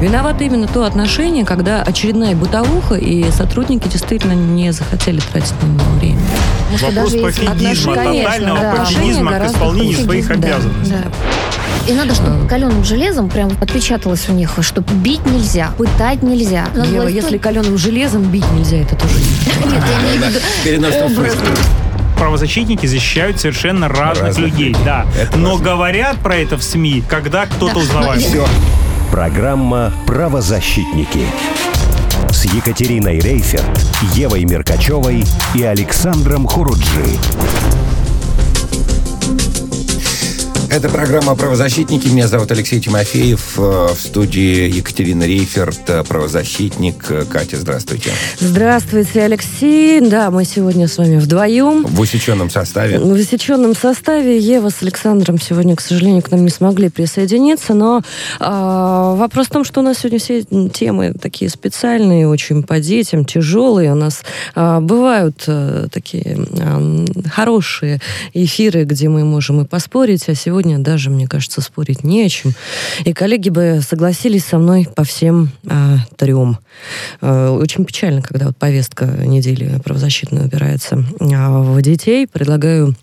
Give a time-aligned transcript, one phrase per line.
[0.00, 5.90] Виновато именно то отношение, когда очередная бытовуха, и сотрудники действительно не захотели тратить на него
[5.98, 6.18] время.
[6.82, 10.92] Вопрос пофигизма, тотального да, пофигизма к гораздо исполнению своих Да, обязанностей.
[10.94, 11.90] да.
[11.90, 16.66] И надо, чтобы каленым железом прям отпечаталось у них, что бить нельзя, пытать нельзя.
[16.74, 20.28] Надо Ева, власть- если каленым железом бить нельзя, это тоже не Нет, я имею в
[20.28, 21.32] виду Переносном образ.
[21.34, 21.48] смысле.
[22.18, 24.84] Правозащитники защищают совершенно разных, Разных людей, людей.
[24.84, 25.06] да.
[25.20, 25.64] Это Но важно.
[25.64, 28.22] говорят про это в СМИ, когда кто-то Да, узнавает.
[28.22, 28.44] Все.
[29.10, 31.26] Программа «Правозащитники»
[32.30, 33.64] с Екатериной Рейферт,
[34.14, 35.24] Евой Меркачевой
[35.54, 37.18] и Александром Хуруджи.
[40.76, 42.06] Это программа «Правозащитники».
[42.08, 43.54] Меня зовут Алексей Тимофеев.
[43.56, 47.10] Э, В студии Екатерина Рейферт, э, правозащитник.
[47.10, 48.10] Э, Катя, здравствуйте.
[48.38, 50.02] Здравствуйте, Алексей.
[50.02, 51.86] Да, мы сегодня с вами вдвоем.
[51.86, 52.98] В усеченном составе.
[52.98, 58.02] В усеченном составе Ева с Александром сегодня, к сожалению, к нам не смогли присоединиться, но
[58.38, 63.24] а, вопрос в том, что у нас сегодня все темы такие специальные, очень по детям,
[63.24, 63.92] тяжелые.
[63.92, 64.24] У нас
[64.54, 67.98] а, бывают а, такие а, хорошие
[68.34, 72.52] эфиры, где мы можем и поспорить, а сегодня даже, мне кажется, спорить не о чем.
[73.04, 76.58] И коллеги бы согласились со мной по всем а, трем.
[77.20, 82.26] А, очень печально, когда вот повестка недели правозащитная убирается а, в детей.
[82.26, 82.94] Предлагаю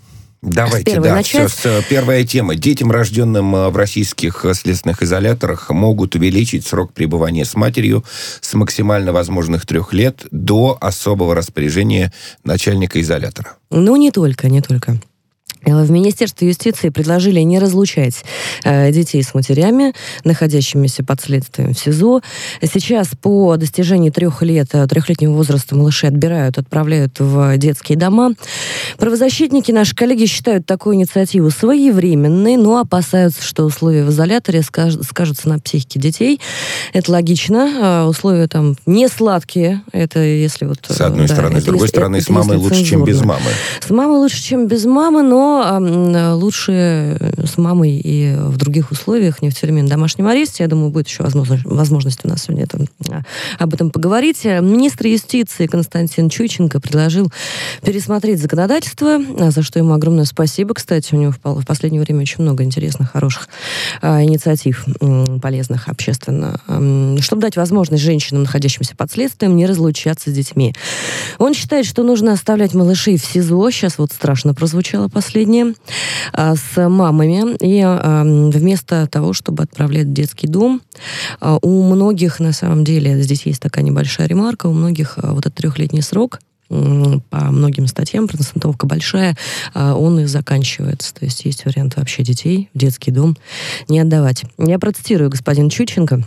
[0.43, 1.49] Давайте, да, начать.
[1.49, 2.55] все, э, первая тема.
[2.55, 8.03] Детям, рожденным э, в российских э, следственных изоляторах, могут увеличить срок пребывания с матерью
[8.41, 12.11] с максимально возможных трех лет до особого распоряжения
[12.43, 13.55] начальника изолятора.
[13.69, 14.99] Ну, не только, не только.
[15.65, 18.23] Э, В Министерстве юстиции предложили не разлучать
[18.63, 22.21] э, детей с матерями, находящимися под следствием в СИЗО.
[22.61, 28.33] Сейчас по достижении трех лет, э, трехлетнего возраста малышей отбирают, отправляют в детские дома.
[28.97, 35.49] Правозащитники, наши коллеги, считают такую инициативу своевременной, но опасаются, что условия в изоляторе скаж- скажутся
[35.49, 36.39] на психике детей.
[36.93, 38.03] Это логично.
[38.03, 39.81] Э, Условия там не сладкие.
[39.91, 40.79] Это если вот...
[40.87, 41.61] С одной да, стороны.
[41.61, 43.41] С другой если- стороны, с мамой лучше, чем без мамы.
[43.79, 45.52] С мамой лучше, чем без мамы, но
[46.35, 50.63] лучше с мамой и в других условиях, не в тюрьме, на домашнем аресте.
[50.63, 53.21] Я думаю, будет еще возможность, возможность у нас сегодня это, а,
[53.59, 54.43] об этом поговорить.
[54.45, 57.31] Министр юстиции Константин Чученко предложил
[57.81, 60.73] пересмотреть законодательство, а, за что ему огромное спасибо.
[60.73, 63.49] Кстати, у него в последнее время очень много интересных, хороших
[64.01, 64.85] а, инициатив,
[65.41, 66.59] полезных общественно,
[67.21, 70.73] чтобы дать возможность женщинам, находящимся под следствием, не разлучаться с детьми.
[71.37, 75.42] Он считает, что нужно оставлять малышей в СИЗО, сейчас вот страшно прозвучало последнее,
[76.31, 77.83] а, с мамами, и
[78.57, 80.81] вместо того, чтобы отправлять в детский дом,
[81.39, 85.45] а, у многих, на самом деле, здесь есть такая небольшая ремарка, у многих а, вот
[85.45, 86.39] этот трехлетний срок,
[86.69, 89.37] по многим статьям, процентовка большая,
[89.75, 91.13] он и заканчивается.
[91.13, 93.37] То есть есть вариант вообще детей в детский дом
[93.89, 94.43] не отдавать.
[94.57, 96.23] Я процитирую господин Чученко.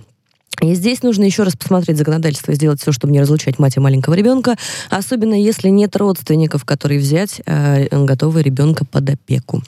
[0.62, 3.80] И здесь нужно еще раз посмотреть законодательство и сделать все, чтобы не разлучать мать и
[3.80, 4.56] маленького ребенка,
[4.90, 9.62] особенно если нет родственников, которые взять э, готовы ребенка под опеку.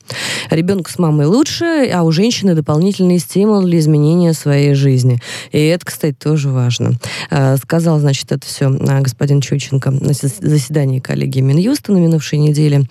[0.50, 5.20] Ребенку с мамой лучше, а у женщины дополнительный стимул для изменения своей жизни.
[5.52, 6.92] И это, кстати, тоже важно.
[7.30, 12.84] Э, сказал, значит, это все господин Чученко на зас- заседании коллегии Минюста на минувшей неделе,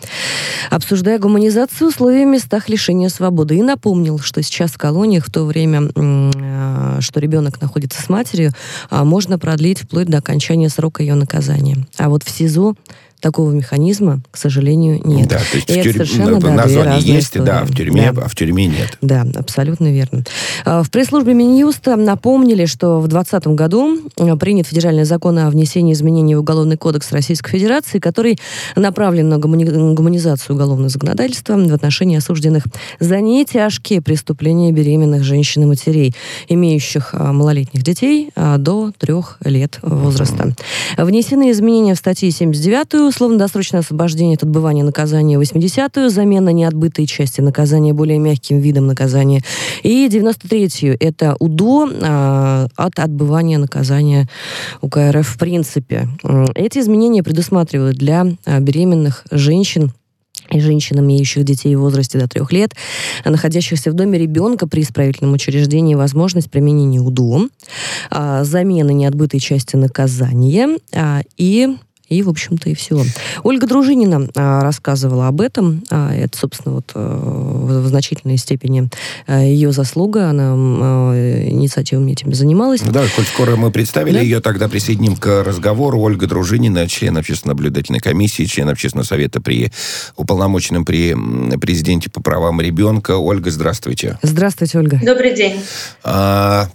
[0.69, 3.57] обсуждая гуманизацию условий в местах лишения свободы.
[3.57, 8.51] И напомнил, что сейчас в колониях в то время, э, что ребенок находится с матерью,
[8.89, 11.87] а, можно продлить вплоть до окончания срока ее наказания.
[11.97, 12.75] А вот в СИЗО
[13.19, 15.27] такого механизма, к сожалению, нет.
[15.27, 17.85] Да, то есть И в тюрь- совершенно, да, на зоне есть, да, в истории.
[17.89, 18.21] тюрьме, Да.
[18.23, 18.97] а в тюрьме нет.
[19.01, 20.23] Да, абсолютно верно.
[20.65, 25.93] А, В пресс-службе Минюста напомнили, что в 2020 году а, принят федеральный закон о внесении
[25.93, 28.37] изменений в Уголовный кодекс Российской Федерации, который
[28.75, 32.63] направлен на гумани- гуманизацию уголовного законодательства в отношении осужденных
[32.99, 36.13] за нетяжкие преступления беременных женщин и матерей,
[36.49, 40.53] имеющих а, малолетних детей до трех лет возраста.
[40.97, 47.93] Внесены изменения в статьи 79 условно-досрочное освобождение от отбывания наказания, 80-ю замена неотбытой части наказания
[47.93, 49.41] более мягким видом наказания,
[49.83, 54.27] и 93-ю это УДО а, от отбывания наказания
[54.81, 56.07] УК РФ в принципе.
[56.55, 59.91] Эти изменения предусматривают для а, беременных женщин
[60.49, 62.73] и женщин, имеющих детей в возрасте до трех лет,
[63.25, 67.49] находящихся в доме ребенка при исправительном учреждении, возможность применения УДО,
[68.09, 70.77] а, замены неотбытой части наказания
[71.37, 71.75] и
[72.09, 73.03] и, в общем-то, и все.
[73.43, 75.83] Ольга Дружинина а, рассказывала об этом.
[75.89, 78.89] А, это, собственно, вот а, в, значительной степени
[79.25, 80.29] а, ее заслуга.
[80.29, 82.81] Она а, инициативами этим занималась.
[82.81, 84.21] Да, коль скоро мы представили Да.
[84.21, 85.99] ее, тогда присоединим к разговору.
[85.99, 89.71] Ольга Дружинина, член общественно-наблюдательной комиссии, член общественного совета при
[90.15, 91.15] уполномоченном при
[91.59, 93.17] президенте по правам ребенка.
[93.17, 94.17] Ольга, здравствуйте.
[94.21, 94.99] Здравствуйте, Ольга.
[95.03, 95.61] Добрый день.
[96.03, 96.69] А,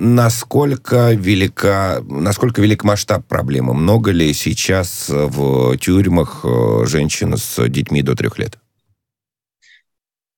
[0.00, 3.74] насколько велика, насколько велик масштаб проблемы?
[3.74, 8.58] Много ли сейчас в тюрьмах э, женщин с детьми до трех лет?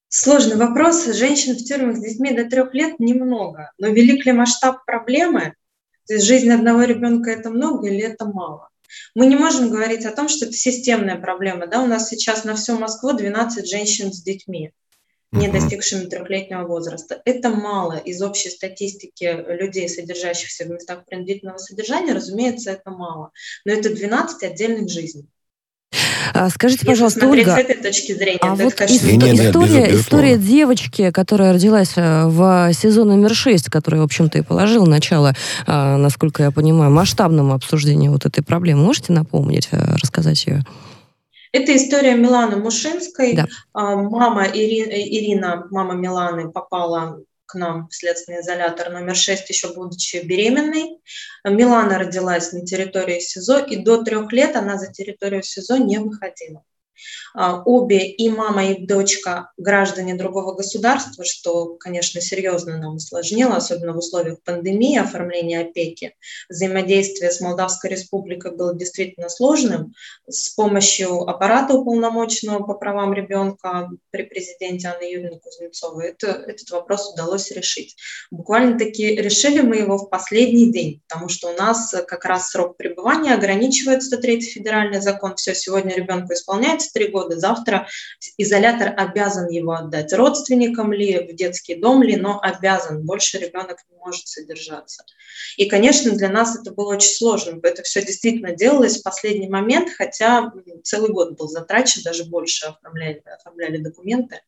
[0.09, 1.07] Сложный вопрос.
[1.07, 3.71] Женщин в тюрьмах с детьми до трех лет немного.
[3.79, 5.55] Но велик ли масштаб проблемы?
[6.09, 8.69] То есть жизнь одного ребенка это много или это мало?
[9.15, 11.69] Мы не можем говорить о том, что это системная проблема.
[11.69, 11.83] Да?
[11.83, 14.73] У нас сейчас на всю Москву 12 женщин с детьми
[15.33, 17.21] не достигшими трехлетнего возраста.
[17.25, 23.31] Это мало из общей статистики людей, содержащихся в местах принудительного содержания, разумеется, это мало.
[23.65, 25.27] Но это 12 отдельных жизней.
[26.35, 29.89] А, скажите, пожалуйста, Ольга, с этой точки зрения, а вот конечно, ис- Не, не, история,
[29.89, 30.01] безусловно.
[30.01, 35.35] история девочки, которая родилась э, в сезон номер 6, который, в общем-то, и положил начало,
[35.67, 38.83] а, насколько я понимаю, масштабному обсуждению вот этой проблемы.
[38.83, 40.65] Можете напомнить, э, рассказать ее?
[41.53, 43.35] Это история Миланы Мушинской.
[43.35, 43.47] Да.
[43.73, 49.75] А, Мама Ири- Ирина, мама Миланы, попала к нам в следственный изолятор номер 6, еще
[49.75, 50.99] будучи беременной.
[51.45, 56.65] Милана родилась на территории СИЗО, и до трех лет она за территорию СИЗО не выходила.
[57.35, 63.95] А, Обе, и мама, и дочка, граждане другого государства, что, конечно, серьезно нам усложнило, особенно
[63.95, 66.15] в условиях пандемии, оформления опеки.
[66.49, 69.95] Взаимодействие с Молдавской республикой было действительно сложным.
[70.29, 77.13] С помощью аппарата уполномоченного по правам ребенка при президенте Анны Юрьевны Кузнецовой это, этот вопрос
[77.13, 77.97] удалось решить.
[78.31, 83.35] Буквально-таки решили мы его в последний день, потому что у нас как раз срок пребывания
[83.35, 85.37] ограничивает 103 федеральный закон.
[85.37, 87.89] Все, сегодня ребенку исполняется три года, завтра
[88.37, 93.97] изолятор обязан его отдать родственникам ли, в детский дом ли, но обязан, больше ребенок не
[93.97, 95.05] может содержаться.
[95.57, 97.59] И, конечно, для нас это было очень сложно.
[97.63, 100.53] Это все действительно делалось в последний момент, хотя
[100.83, 104.41] целый год был затрачен, даже больше оформляли, оформляли документы.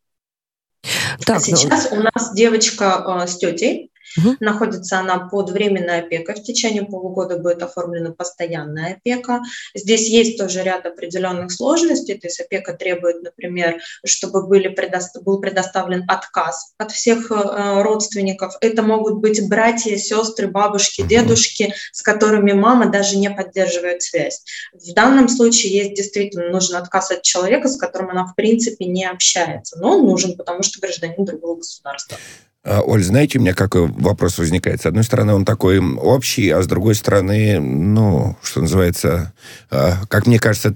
[1.24, 4.36] Так, а сейчас у нас девочка э, с тетей, Мгм.
[4.40, 6.34] Находится она под временной опекой.
[6.34, 9.40] В течение полугода будет оформлена постоянная опека.
[9.74, 12.18] Здесь есть тоже ряд определенных сложностей.
[12.18, 18.56] То есть опека требует, например, чтобы были предо- был предоставлен отказ от всех э, родственников.
[18.60, 24.42] Это могут быть братья, сестры, бабушки, дедушки, с которыми мама даже не поддерживает связь.
[24.72, 29.04] В данном случае есть действительно нужен отказ от человека, с которым она в принципе не
[29.04, 29.78] общается.
[29.78, 32.16] Но он нужен, потому что гражданин другого государства.
[32.64, 34.80] А, Оль, знаете, у меня какой вопрос возникает?
[34.80, 39.34] С одной стороны, он такой общий, а с другой стороны, ну, что называется,
[39.70, 40.74] а, как мне кажется,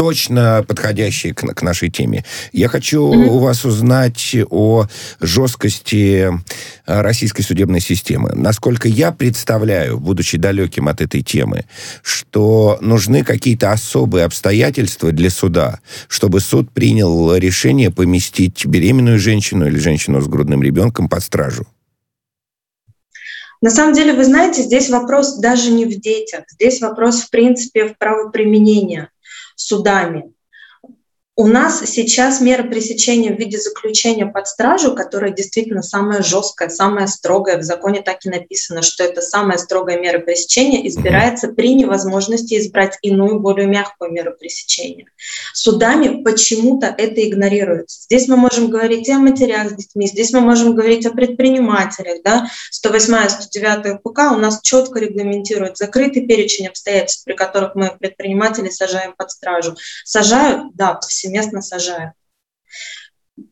[0.00, 2.24] точно подходящий к, к нашей теме.
[2.52, 3.28] Я хочу Мгм.
[3.28, 4.86] у вас узнать о
[5.20, 6.26] жесткости
[6.86, 8.32] а, российской судебной системы.
[8.34, 11.66] Насколько я представляю, будучи далеким от этой темы,
[12.02, 19.78] что нужны какие-то особые обстоятельства для суда, чтобы суд принял решение поместить беременную женщину или
[19.78, 21.66] женщину с грудным ребенком под стражу.
[23.60, 27.88] На самом деле, вы знаете, здесь вопрос даже не в детях, здесь вопрос, в принципе,
[27.88, 29.08] в правоприменении
[29.66, 30.32] судами.
[31.36, 37.06] У нас сейчас мера пресечения в виде заключения под стражу, которая действительно самая жесткая, самая
[37.06, 37.56] строгая.
[37.56, 42.98] В законе так и написано, что это самая строгая мера пресечения избирается при невозможности избрать
[43.02, 45.06] иную, более мягкую меру пресечения.
[45.54, 48.02] Судами почему-то это игнорируется.
[48.02, 52.18] Здесь мы можем говорить и о матерях с детьми, здесь мы можем говорить о предпринимателях.
[52.24, 52.48] Да?
[52.84, 59.30] 108-109 ПК у нас четко регламентирует закрытый перечень обстоятельств, при которых мы предпринимателей сажаем под
[59.30, 59.76] стражу.
[60.04, 62.12] Сажают, да, повсеместно сажают.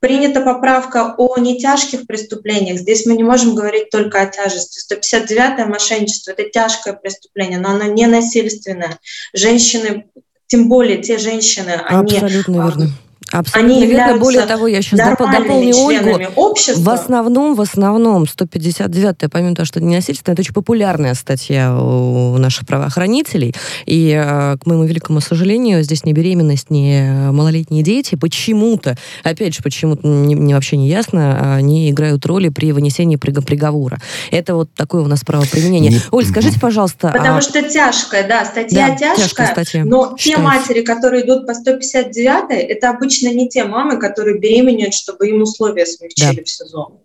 [0.00, 2.78] Принята поправка о нетяжких преступлениях.
[2.78, 4.80] Здесь мы не можем говорить только о тяжести.
[4.92, 8.98] 159-е мошенничество– это тяжкое преступление, но оно не насильственное.
[9.32, 10.06] Женщины,
[10.46, 12.88] тем более те женщины, они Абсолютно а, верно.
[13.30, 14.18] Абсолютно они верно.
[14.18, 16.18] Более того, я сейчас дополню Ольгу.
[16.36, 16.80] общества.
[16.80, 22.36] В основном, в основном, 159-я, помимо того, что это ненасильственная, это очень популярная статья у
[22.38, 23.54] наших правоохранителей.
[23.86, 29.62] И, э, к моему великому сожалению, здесь ни беременность, ни малолетние дети почему-то, опять же,
[29.62, 33.98] почему-то не, не- вообще не ясно, они играют роли при вынесении приго- приговора.
[34.30, 35.90] Это вот такое у нас правоприменение.
[35.92, 37.08] Не- Оль, скажите, пожалуйста...
[37.08, 40.42] Потому а- что тяжкая, да, статья Да, тяжкая, тяжкая статья, но те считается.
[40.42, 45.86] матери, которые идут по 159 это обычно не те мамы, которые беременеют, чтобы им условия
[45.86, 47.00] смягчили в СИЗО.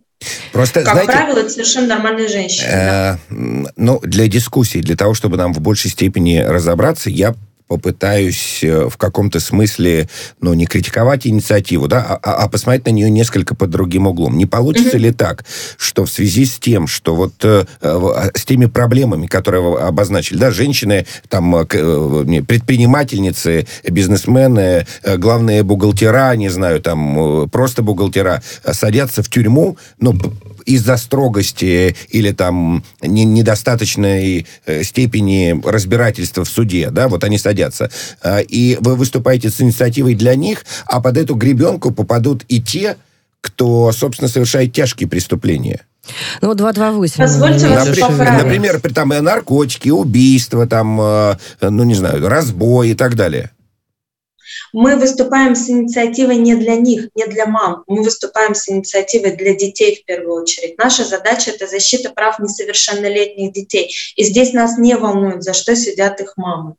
[0.51, 2.70] Просто, Как знаете, правило, это совершенно нормальные женщины.
[2.70, 3.20] да.
[3.29, 3.36] Э,
[3.75, 7.36] ну, для дискуссии, для того, чтобы нам в большей степени разобраться, я
[7.74, 10.08] попытаюсь э, в каком-то смысле,
[10.42, 14.38] ну, не критиковать инициативу, да, а, а- а посмотреть на нее несколько под другим углом.
[14.38, 15.44] Не получится ли так,
[15.77, 20.38] что в связи с тем, что вот э, а, с теми проблемами, которые вы обозначили,
[20.38, 27.82] да, женщины, там, э, э, предпринимательницы, бизнесмены, э, главные бухгалтера, не знаю, там, э, просто
[27.82, 30.13] бухгалтера, садятся в тюрьму, ну,
[30.65, 37.89] из-за строгости или там не, недостаточной э, степени разбирательства в суде, да, вот они садятся,
[38.22, 42.98] э, и вы выступаете с инициативой для них, а под эту гребенку попадут и те,
[43.41, 45.82] кто, собственно, совершает тяжкие преступления.
[46.41, 47.17] Ну, 228.
[47.17, 48.43] Позвольте вас Например, поправить.
[48.43, 53.51] например, там наркотики, убийства, там, э, ну, не знаю, разбой и так далее.
[54.74, 57.84] Мы выступаем с инициативой не для них, не для мам.
[57.86, 60.80] Мы выступаем с инициативой для детей в первую очередь.
[60.80, 63.94] Наша задача– это защита прав несовершеннолетних детей.
[64.15, 66.74] И здесь нас не волнует, за что сидят их мамы.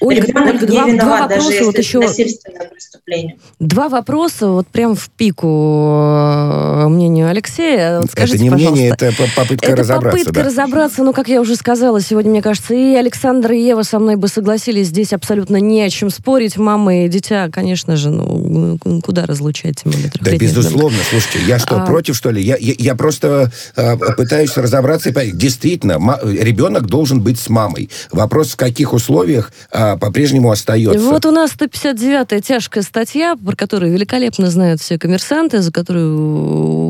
[0.00, 3.38] Ольга, Ребенок Ольга, не два, два виноват, даже вопроса если вот это еще насильственное преступление.
[3.58, 8.00] Два вопроса, вот прям в пику э, мнению Алексея.
[8.00, 10.18] Вот Скажите, это не пожалуйста, мнение, это по- попытка это разобраться.
[10.18, 10.46] попытка да.
[10.46, 14.14] разобраться, но, как я уже сказала, сегодня, мне кажется, и Александр, и Ева со мной
[14.14, 16.56] бы согласились, здесь абсолютно не о чем спорить.
[16.56, 20.98] Мама и дитя, конечно же, ну, куда разлучать, тем более Да, безусловно.
[21.08, 21.86] Слушайте, я что, А.
[21.86, 22.42] против, что ли?
[22.42, 25.36] Я, я, я просто э, пытаюсь разобраться и понять.
[25.36, 27.90] Действительно, ребенок должен быть с мамой.
[28.10, 31.00] Вопрос, в каких условиях а, по-прежнему остается.
[31.00, 36.18] Вот у нас 159-я тяжкая статья, про которую великолепно знают все коммерсанты, за которую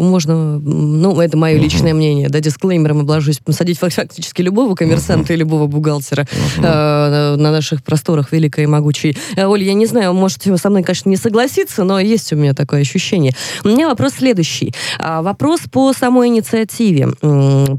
[0.03, 5.67] можно, ну, это мое личное мнение, да, дисклеймером обложусь, посадить фактически любого коммерсанта и любого
[5.67, 6.27] бухгалтера
[6.59, 9.17] э, на на наших просторах великой и могучей.
[9.37, 12.37] Э, Оль, я не знаю, можете вы со мной, конечно, не согласиться, но есть у
[12.37, 13.35] меня такое ощущение.
[13.65, 14.75] У меня вопрос следующий.
[14.99, 17.09] А, Вопрос по самой инициативе.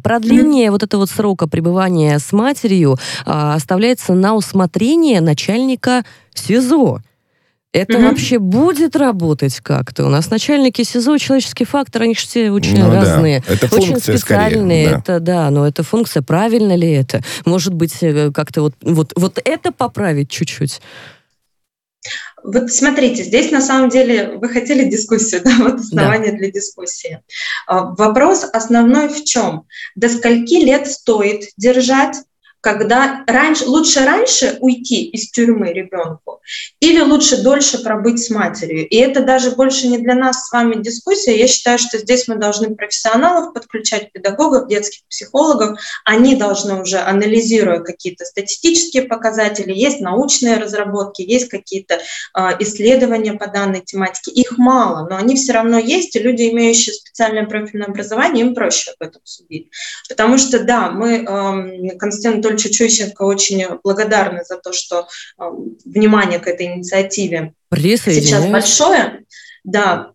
[0.04, 6.04] Продление вот этого вот срока пребывания с матерью а, оставляется на усмотрение начальника
[6.36, 7.02] СИЗО.
[7.74, 8.10] Это Мгм.
[8.10, 10.06] вообще будет работать как-то?
[10.06, 13.44] У нас начальники СИЗО, человеческий фактор, они же все очень Ну да, разные.
[13.48, 14.90] это очень функция скорее, специальные.
[14.90, 14.98] да.
[15.00, 17.22] Это да, но это функция, правильно ли это?
[17.46, 20.82] Может быть, э, как-то вот, вот, вот это поправить чуть-чуть?
[22.44, 27.22] Вот смотрите, здесь на самом деле вы хотели дискуссию, да, вот основание для дискуссии.
[27.68, 29.66] А, Вопрос основной в чем?
[29.96, 32.18] До скольки лет стоит держать,
[32.64, 36.40] когда раньше, лучше раньше уйти из тюрьмы ребенку
[36.80, 38.88] или лучше дольше пробыть с матерью?
[38.88, 41.38] И это даже больше не для нас с вами дискуссия.
[41.38, 45.78] Я считаю, что здесь мы должны профессионалов подключать, педагогов, детских психологов.
[46.06, 52.00] Они должны уже, анализируя какие-то статистические показатели, есть научные разработки, есть какие-то
[52.34, 54.32] а, исследования по данной тематике.
[54.32, 58.92] Их мало, но они все равно есть, и люди, имеющие специальное профильное образование, им проще
[58.92, 59.68] об этом судить.
[60.08, 65.08] Потому что, да, мы эм, Константину Анатольевичу Чущенко очень благодарны за то, что
[65.40, 67.54] эм, внимание к этой инициативе
[68.22, 69.26] сейчас большое,
[69.64, 70.12] да,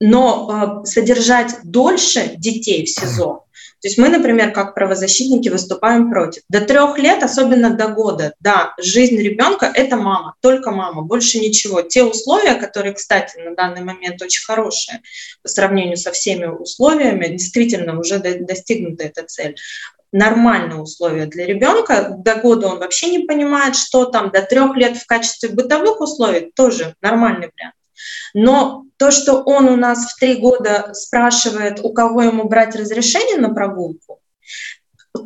[0.00, 3.46] но э, содержать дольше детей в СИЗО,
[3.82, 6.42] то есть мы, например, как правозащитники выступаем против.
[6.48, 11.82] До трех лет, особенно до года, да, жизнь ребенка– это мама, только мама, больше ничего.
[11.82, 15.02] Те условия, которые, кстати, на данный момент очень хорошие
[15.42, 19.56] по сравнению со всеми условиями, действительно уже до- достигнута эта цель
[20.12, 22.14] нормальные условия для ребенка.
[22.18, 26.52] До года он вообще не понимает, что там, до трех лет в качестве бытовых условий
[26.54, 27.74] тоже нормальный вариант.
[28.34, 33.38] Но то, что он у нас в три года спрашивает, у кого ему брать разрешение
[33.38, 34.20] на прогулку,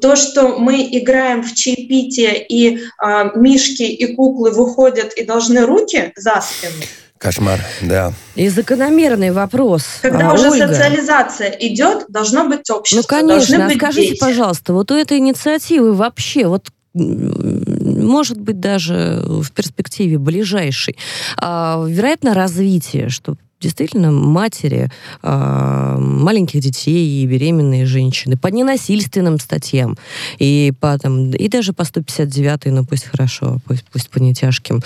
[0.00, 6.12] то, что мы играем в чаепитие, и а, мишки и куклы выходят и должны руки
[6.16, 6.82] за спину,
[7.20, 8.14] Кошмар, да.
[8.34, 9.84] И закономерный вопрос.
[10.00, 13.56] когда А, уже Ольга, социализация идет, должно быть общество, Ну, конечно.
[13.58, 14.20] должны А быть скажите, дети.
[14.20, 20.96] пожалуйста, вот у этой инициативы вообще, вот может быть, даже в перспективе ближайшей,
[21.36, 24.90] а, вероятно, развитие, что действительно матери
[25.22, 29.96] а, маленьких детей и беременные женщины по ненасильственным статьям
[30.38, 34.80] и по там и даже по 159 ну пусть хорошо пусть пусть по нетяжким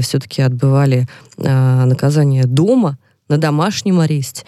[0.00, 1.06] все-таки отбывали
[1.38, 4.44] а, наказание дома на домашнем аресте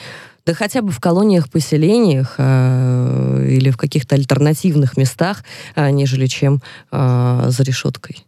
[0.49, 5.45] да хотя бы в колониях-поселениях а, или в каких-то альтернативных местах,
[5.75, 8.25] а, нежели чем а, за решеткой.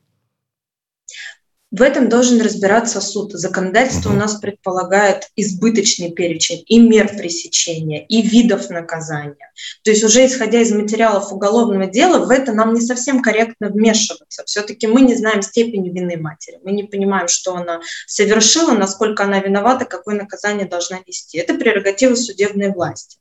[1.71, 3.31] В этом должен разбираться суд.
[3.33, 9.53] Законодательство у нас предполагает избыточный перечень и мер пресечения, и видов наказания.
[9.85, 14.43] То есть уже исходя из материалов уголовного дела, в это нам не совсем корректно вмешиваться.
[14.47, 16.59] Все-таки мы не знаем степени вины матери.
[16.65, 21.39] Мы не понимаем, что она совершила, насколько она виновата, какое наказание должна нести.
[21.39, 23.20] Это прерогатива судебной власти.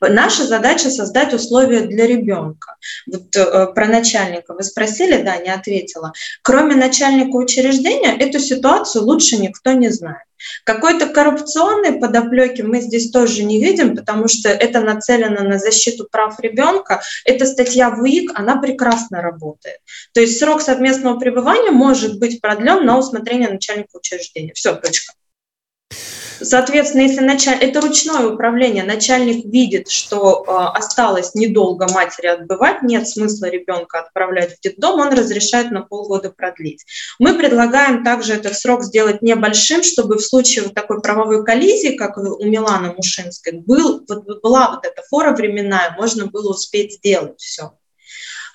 [0.00, 2.76] Наша задача создать условия для ребенка.
[3.06, 6.12] Вот э, про начальника вы спросили, да, не ответила.
[6.42, 10.22] Кроме начальника учреждения, эту ситуацию лучше никто не знает.
[10.64, 16.40] Какой-то коррупционной подоплеки мы здесь тоже не видим, потому что это нацелено на защиту прав
[16.40, 17.02] ребенка.
[17.24, 19.78] Эта статья в УИК, она прекрасно работает.
[20.12, 24.52] То есть срок совместного пребывания может быть продлен на усмотрение начальника учреждения.
[24.54, 25.12] Все, точка.
[26.42, 27.58] Соответственно, если началь...
[27.60, 34.56] это ручное управление, начальник видит, что э, осталось недолго матери отбывать, нет смысла ребенка отправлять
[34.56, 36.84] в детдом, он разрешает на полгода продлить.
[37.18, 42.16] Мы предлагаем также этот срок сделать небольшим, чтобы в случае вот такой правовой коллизии, как
[42.16, 47.72] у Миланы Мушинской, был, вот, была вот эта фора временная, можно было успеть сделать все.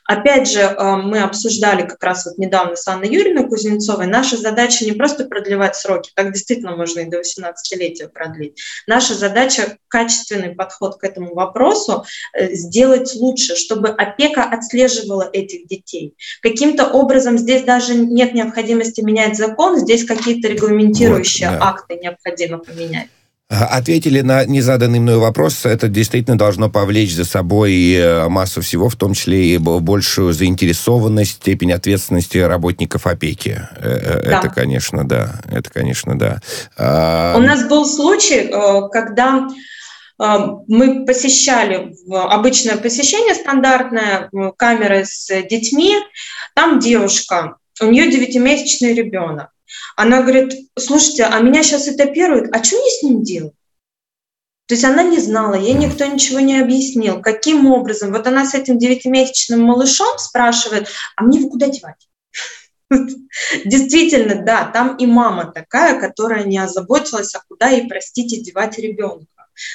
[0.06, 4.86] Опять же, э, мы обсуждали как раз вот недавно с Анной Юрьевной Кузнецовой, наша задача
[4.86, 8.62] не просто продлевать сроки, так действительно можно и до 18-летия продлить.
[8.86, 16.14] Наша задача– качественный подход к этому вопросу э, сделать лучше, чтобы опека отслеживала этих детей.
[16.42, 21.66] Каким-то образом здесь даже нет необходимости менять закон, здесь какие-то регламентирующие вот, да.
[21.66, 23.10] акты необходимо поменять.
[23.48, 25.66] Ответили на незаданный мной вопрос.
[25.66, 31.34] Это действительно должно повлечь за собой э, массу всего, в том числе и большую заинтересованность,
[31.34, 33.62] степень ответственности работников опеки.
[33.78, 34.40] Э, э, да.
[34.40, 35.40] Это, конечно, да.
[35.48, 36.40] Это, конечно, да.
[36.76, 38.50] А, У нас был случай,
[38.92, 39.48] когда
[40.18, 45.94] мы посещали обычное посещение стандартное, камеры с детьми.
[46.56, 49.50] Там девушка, у нее девятимесячный ребенок.
[49.96, 53.54] Она говорит, слушайте, а меня сейчас этапируют, а что мне с ним делать?
[54.68, 58.12] То есть она не знала, ей никто ничего не объяснил, каким образом.
[58.12, 62.08] Вот она с этим девятимесячным малышом спрашивает, а мне его куда девать?
[63.66, 69.28] Действительно, да, там и мама такая, которая не озаботилась, а куда ей, простите, девать ребенка.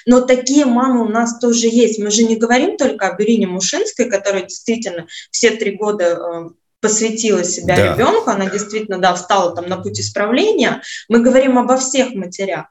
[0.06, 1.98] Но такие мамы у нас тоже есть.
[1.98, 7.44] Мы же не говорим только о Берине Мушинской, которая действительно все три года э, посвятила
[7.44, 7.94] себя да.
[7.94, 10.82] ребенку, она действительно, да, встала там на путь исправления.
[11.08, 12.66] Мы говорим обо всех матерях.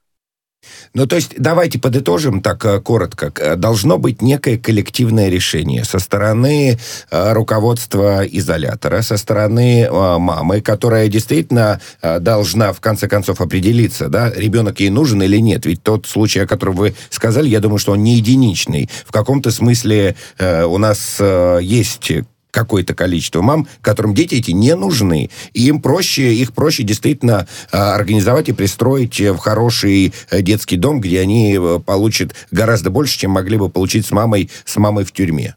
[0.94, 3.32] Ну, то есть, давайте подытожим так э, коротко.
[3.38, 6.78] Э, должно быть некое коллективное решение со стороны
[7.12, 14.80] э, руководства изолятора, со стороны мамы, которая действительно должна, в конце концов, определиться, да, ребенок
[14.80, 15.66] ей нужен или нет.
[15.66, 18.90] Ведь тот случай, о котором вы сказали, я думаю, что он не единичный.
[19.06, 21.20] В каком-то смысле у нас
[21.62, 22.12] есть
[22.52, 25.30] какое-то количество мам, которым дети эти не нужны.
[25.54, 31.00] И им проще, их проще действительно а, организовать и пристроить в хороший э, детский дом,
[31.00, 35.12] где они э, получат гораздо больше, чем могли бы получить с мамой, с мамой в
[35.12, 35.56] тюрьме.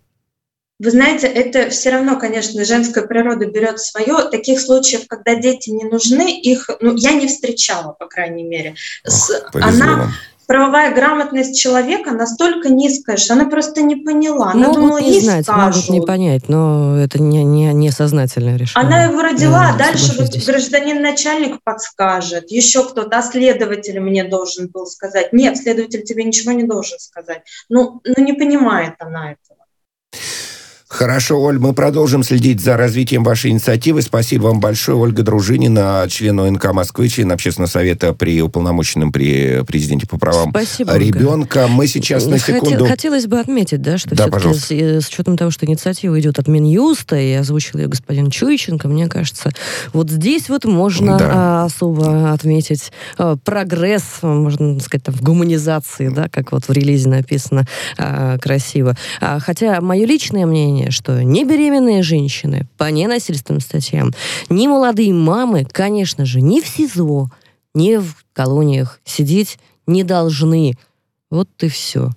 [0.82, 4.28] Вы знаете, это все равно, конечно, женская природа берет свое.
[4.28, 8.74] Таких случаев, когда дети не нужны, их, ну, я не встречала, по крайней мере.
[9.06, 10.12] Ох, Она
[10.46, 14.50] правовая грамотность человека настолько низкая, что она просто не поняла.
[14.52, 15.88] Она могут думала, не знать, скажут.
[15.88, 18.86] могут не понять, но это не, не, не сознательное решение.
[18.86, 24.86] Она его родила, а дальше вот гражданин-начальник подскажет, еще кто-то, а следователь мне должен был
[24.86, 25.32] сказать.
[25.32, 27.42] Нет, следователь тебе ничего не должен сказать.
[27.68, 29.51] Ну, ну не понимает она этого.
[30.92, 34.02] Хорошо, Оль, мы продолжим следить за развитием вашей инициативы.
[34.02, 34.98] Спасибо вам большое.
[34.98, 40.94] Ольга Дружинина, член ОНК Москвы, член общественного совета при уполномоченном при президенте по правам Спасибо,
[40.98, 41.66] ребенка.
[41.66, 42.84] Мы сейчас на секунду...
[42.84, 46.38] Хотелось бы отметить, да, что да, все-таки с, э, с учетом того, что инициатива идет
[46.38, 49.50] от Минюста, и озвучил ее господин Чуйченко, мне кажется,
[49.94, 51.30] вот здесь вот можно да.
[51.32, 57.08] а, особо отметить а, прогресс, можно сказать, там, в гуманизации, да, как вот в релизе
[57.08, 58.94] написано а, красиво.
[59.22, 64.12] А, хотя мое личное мнение мнение, что ни беременные женщины по ненасильственным статьям,
[64.48, 67.30] ни молодые мамы, конечно же, ни в СИЗО,
[67.74, 70.74] ни в колониях сидеть не должны.
[71.30, 72.10] Вот и все.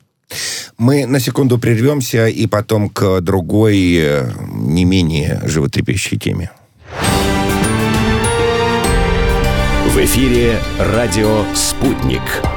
[0.77, 6.51] Мы на секунду прервемся и потом к другой, э, не менее животрепещущей теме.
[9.87, 12.54] В эфире радио «Спутник».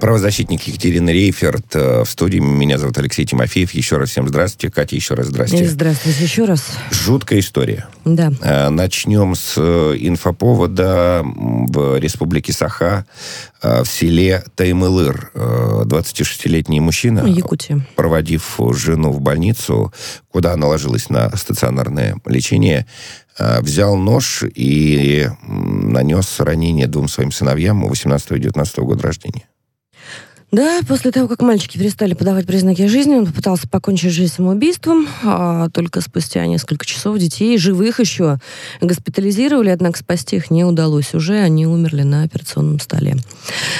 [0.00, 2.38] Правозащитник Екатерина Рейферт э, в студии.
[2.38, 3.72] Меня зовут Алексей Тимофеев.
[3.72, 4.72] Еще раз всем здравствуйте.
[4.72, 5.68] Катя, еще раз здравствуйте.
[5.68, 6.62] Здравствуйте еще раз.
[6.90, 7.88] Жуткая история.
[8.04, 8.30] Да.
[8.42, 13.06] Э, начнем с э, инфоповода в республике Саха
[13.62, 15.32] в селе Таймылыр.
[15.34, 17.86] 26-летний мужчина, Якутия.
[17.96, 19.92] проводив жену в больницу,
[20.30, 22.86] куда она ложилась на стационарное лечение,
[23.38, 29.46] взял нож и нанес ранение двум своим сыновьям 18 и 19 года рождения.
[30.52, 35.08] Да, после того, как мальчики перестали подавать признаки жизни, он попытался покончить жизнь самоубийством.
[35.24, 38.38] А только спустя несколько часов детей, живых еще,
[38.80, 41.14] госпитализировали, однако спасти их не удалось.
[41.14, 43.16] Уже они умерли на операционном столе.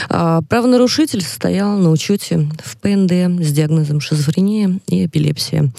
[0.08, 5.70] А, правонарушитель состоял на учете в ПНД с диагнозом шизофрения и эпилепсия.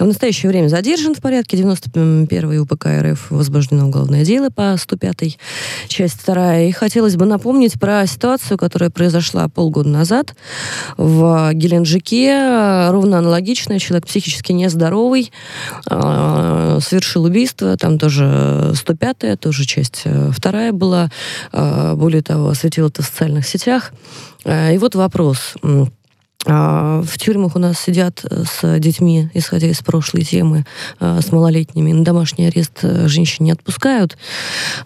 [0.00, 5.38] В настоящее время задержан в порядке 91 УПК РФ возбуждено уголовное дело по 105
[5.86, 6.58] часть 2.
[6.62, 10.31] И хотелось бы напомнить про ситуацию, которая произошла полгода назад
[10.96, 13.78] В Геленджике ровно аналогично.
[13.78, 15.32] Человек психически нездоровый,
[15.90, 17.76] э, совершил убийство.
[17.76, 21.10] Там тоже 105-я, тоже часть э, вторая была.
[21.52, 23.92] Э, более того, осветил это в социальных сетях.
[24.44, 25.54] Э, и вот вопрос.
[25.62, 25.86] А,
[26.44, 30.64] в тюрьмах у нас сидят э, с детьми, исходя из прошлой темы,
[30.98, 31.92] э, с малолетними.
[31.92, 34.18] На домашний арест э, женщин не отпускают.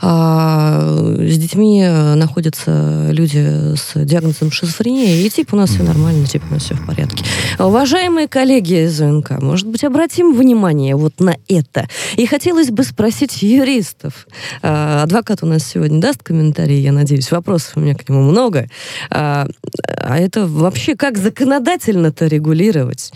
[0.02, 0.82] А
[1.18, 6.54] с детьми находятся люди с диагнозом шизофрения, и типа у нас все нормально, типа у
[6.54, 7.24] нас все в порядке.
[7.58, 11.88] Уважаемые коллеги из УНК, может быть, обратим внимание вот на это.
[12.16, 14.26] И хотелось бы спросить юристов.
[14.62, 17.30] А, адвокат у нас сегодня даст комментарий, я надеюсь.
[17.30, 18.68] Вопросов у меня к нему много.
[19.10, 19.48] А,
[19.88, 23.12] а это вообще как закон законодательно-то регулировать.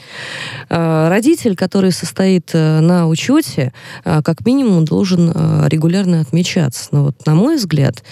[0.68, 3.72] А, родитель, который состоит э, на учете,
[4.04, 5.30] а, как минимум должен
[5.66, 6.88] регулярно отмечаться.
[6.92, 8.02] Но вот, на мой взгляд,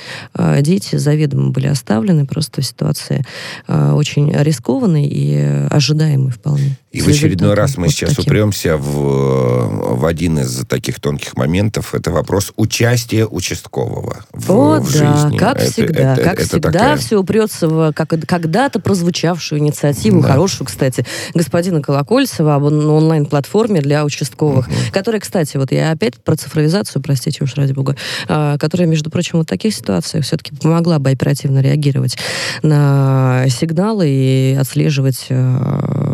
[0.61, 3.25] дети заведомо были оставлены просто в ситуации
[3.69, 5.37] очень рискованной и
[5.71, 6.77] ожидаемой вполне.
[6.91, 8.25] И в очередной раз мы вот сейчас таким.
[8.25, 11.95] упремся в, в один из таких тонких моментов.
[11.95, 15.37] Это вопрос участия участкового в, О, в да, жизни.
[15.37, 16.13] как это, всегда.
[16.15, 16.97] Это, как это всегда такая...
[16.97, 20.29] все упрется в как, когда-то прозвучавшую инициативу, да.
[20.29, 24.75] хорошую, кстати, господина Колокольцева об онлайн-платформе для участковых, угу.
[24.91, 27.97] которая, кстати, вот я опять про цифровизацию, простите уж ради бога,
[28.29, 32.17] а, которая, между прочим, вот в таких ситуациях все-таки помогла бы оперативно реагировать
[32.63, 36.08] на сигналы и отслеживать а,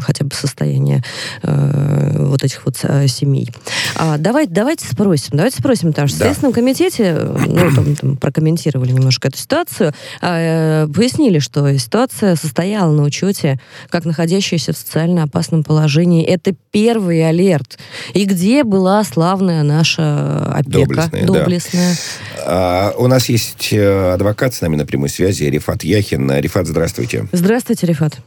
[0.00, 1.02] хотя бы состояние
[1.42, 3.50] э, вот этих вот э, семей.
[3.96, 6.24] А, давайте, давайте спросим, давайте спросим, потому что да.
[6.24, 12.92] в Следственном комитете, ну, там, там прокомментировали немножко эту ситуацию, э, пояснили, что ситуация состояла
[12.92, 16.24] на учете как находящаяся в социально опасном положении.
[16.24, 17.78] Это первый алерт.
[18.14, 21.26] И где была славная наша опека доблестная?
[21.26, 21.94] доблестная?
[22.36, 22.42] Да.
[22.46, 26.30] А, у нас есть э, адвокат с нами на прямой связи, Рифат Яхин.
[26.32, 27.26] Рифат, здравствуйте.
[27.32, 28.18] Здравствуйте, Рифат.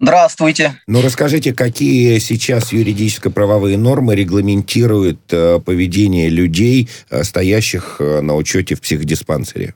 [0.00, 0.80] Здравствуйте.
[0.86, 8.76] Ну, расскажите, какие сейчас юридическо-правовые нормы регламентируют э, поведение людей, э, стоящих э, на учете
[8.76, 9.74] в психодиспансере?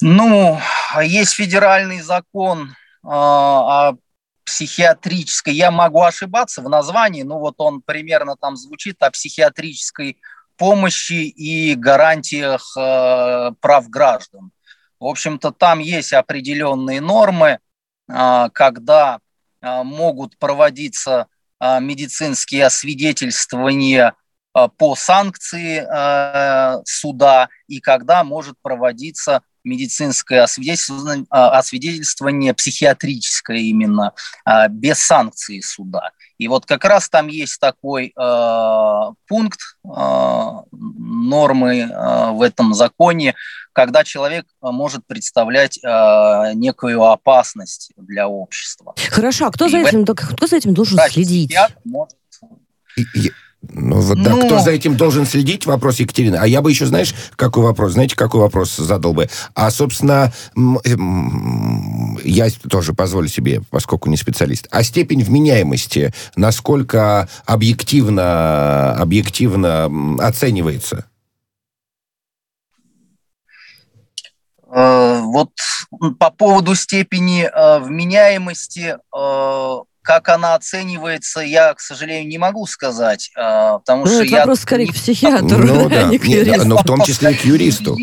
[0.00, 0.58] Ну,
[1.02, 3.92] есть федеральный закон э, о
[4.46, 10.16] психиатрической, я могу ошибаться в названии, но вот он примерно там звучит о психиатрической
[10.56, 14.52] помощи и гарантиях э, прав граждан.
[15.00, 17.58] В общем-то, там есть определенные нормы,
[18.06, 19.20] а, когда
[19.62, 21.26] а, могут проводиться
[21.58, 24.14] а, медицинские освидетельствования
[24.78, 25.86] по санкции
[26.84, 34.12] суда и когда может проводиться медицинское освидетельствование, освидетельствование психиатрическое именно,
[34.70, 36.10] без санкции суда.
[36.40, 39.88] И вот как раз там есть такой э, пункт э,
[40.72, 43.34] нормы э, в этом законе,
[43.74, 48.94] когда человек может представлять э, некую опасность для общества.
[49.10, 51.54] Хорошо, а кто, за этим, кто за этим должен следить?
[51.84, 52.16] Может...
[53.62, 54.46] Ну, вот, да, Но...
[54.46, 56.36] кто за этим должен следить, вопрос Екатерины.
[56.36, 59.28] А я бы еще, знаешь, какой вопрос, знаете, какой вопрос задал бы?
[59.54, 60.32] А, собственно,
[62.24, 71.04] я тоже позволю себе, поскольку не специалист, а степень вменяемости, насколько объективно, объективно оценивается?
[74.72, 75.50] Э, вот
[76.18, 78.96] по поводу степени э, вменяемости э,
[80.02, 84.38] как она оценивается, я, к сожалению, не могу сказать, а, потому ну, что это я...
[84.38, 86.66] вопрос скорее к психиатру, ну, да, не к юристу.
[86.66, 87.96] Но в том числе к юристу.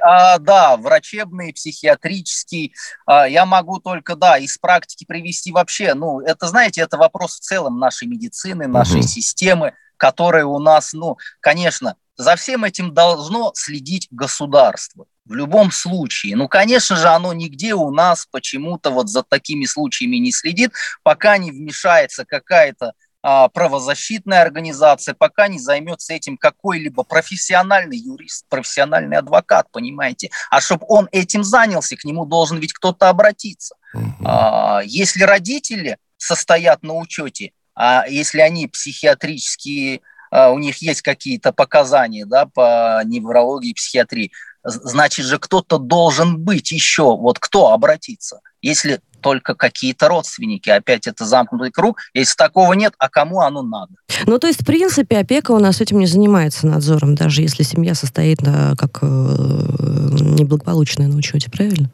[0.00, 2.74] А, да, врачебный, психиатрический.
[3.06, 7.40] А, я могу только, да, из практики привести вообще, ну, это, знаете, это вопрос в
[7.40, 9.08] целом нашей медицины, нашей угу.
[9.08, 16.36] системы, которая у нас, ну, конечно, за всем этим должно следить государство в любом случае.
[16.36, 20.72] Ну, конечно же, оно нигде у нас почему-то вот за такими случаями не следит,
[21.02, 29.16] пока не вмешается какая-то а, правозащитная организация, пока не займется этим какой-либо профессиональный юрист, профессиональный
[29.16, 30.30] адвокат, понимаете.
[30.50, 33.76] А чтобы он этим занялся, к нему должен ведь кто-то обратиться.
[33.94, 34.24] Угу.
[34.24, 40.00] А, если родители состоят на учете, а если они психиатрические,
[40.32, 44.32] у них есть какие-то показания да, по неврологии, психиатрии,
[44.64, 47.16] значит же кто-то должен быть еще.
[47.16, 48.40] Вот кто обратиться?
[48.60, 50.68] Если только какие-то родственники.
[50.68, 52.00] Опять это замкнутый круг.
[52.12, 53.94] Если такого нет, а кому оно надо?
[54.26, 57.94] Ну, то есть, в принципе, опека у нас этим не занимается надзором, даже если семья
[57.94, 61.90] состоит на, как э, неблагополучная на учете, правильно?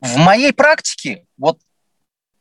[0.00, 1.58] В моей практике, вот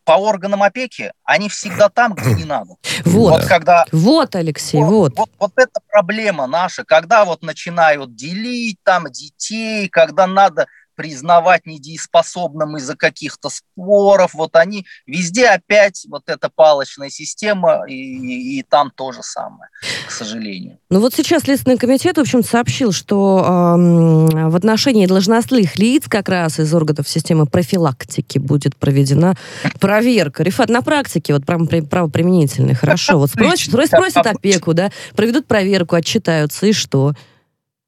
[0.10, 2.74] по органам опеки, они всегда там, где не надо.
[3.06, 3.86] Вот, вот когда...
[3.91, 4.89] Вот, Алексей, вот.
[4.89, 5.30] Вот, вот.
[5.39, 10.65] вот это проблема наша, когда вот начинают делить там детей, когда надо
[11.00, 14.34] признавать недееспособным из-за каких-то споров.
[14.34, 19.70] Вот они везде опять вот эта палочная система, и, и, и там то же самое,
[20.06, 20.78] к сожалению.
[20.90, 26.28] Ну вот сейчас Следственный комитет, в общем, сообщил, что э, в отношении должностных лиц как
[26.28, 29.36] раз из органов системы профилактики будет проведена
[29.80, 30.44] проверка.
[30.44, 33.20] Рифат, на практике, вот прям правоприменительный, хорошо.
[33.20, 37.14] Вот спросят, спросят опеку, да, проведут проверку, отчитаются, и что?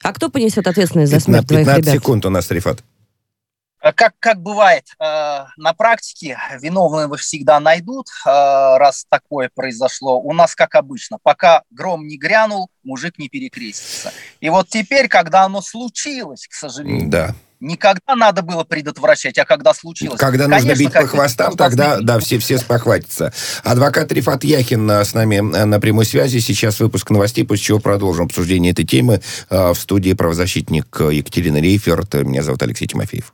[0.02, 1.78] А кто понесет ответственность за смерть 15 твоих ребят?
[1.78, 2.84] 15 секунд у нас, Рифат.
[3.82, 5.04] Э, как, как бывает э,
[5.58, 10.20] на практике, виновных всегда найдут, э, раз такое произошло.
[10.20, 14.12] У нас, как обычно, пока гром не грянул, мужик не перекрестится.
[14.40, 17.36] И вот теперь, когда оно случилось, к сожалению, да.
[17.60, 20.20] никогда надо было предотвращать, а когда случилось.
[20.20, 23.34] Когда Конечно, нужно бить по хвостам, тогда да, все, все спохватятся.
[23.64, 26.40] Адвокат Рифат Яхин с нами на прямой связи.
[26.40, 32.14] Сейчас выпуск новостей, после чего продолжим обсуждение этой темы в студии правозащитник Екатерина Рейферт.
[32.16, 33.34] Меня зовут Алексей Тимофеев.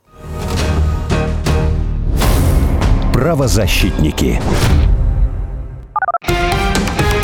[3.12, 4.40] Правозащитники.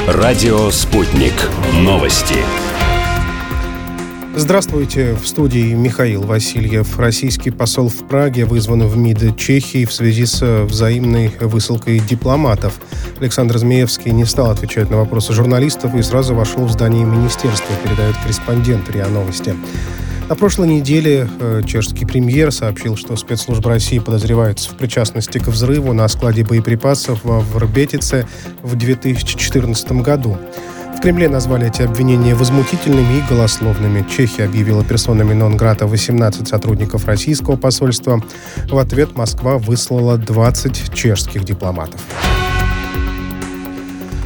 [0.06, 1.32] Радио «Спутник».
[1.72, 2.36] Новости.
[4.36, 5.14] Здравствуйте.
[5.14, 6.98] В студии Михаил Васильев.
[6.98, 12.74] Российский посол в Праге вызван в МИД Чехии в связи с взаимной высылкой дипломатов.
[13.20, 18.16] Александр Змеевский не стал отвечать на вопросы журналистов и сразу вошел в здание министерства, передает
[18.22, 19.54] корреспондент РИА Новости.
[20.26, 25.92] На прошлой неделе э, чешский премьер сообщил, что спецслужбы России подозреваются в причастности к взрыву
[25.92, 28.26] на складе боеприпасов в Врбетице
[28.62, 30.38] в 2014 году.
[30.96, 34.06] В Кремле назвали эти обвинения возмутительными и голословными.
[34.08, 38.22] Чехия объявила персонами нон-грата 18 сотрудников российского посольства.
[38.70, 42.00] В ответ Москва выслала 20 чешских дипломатов.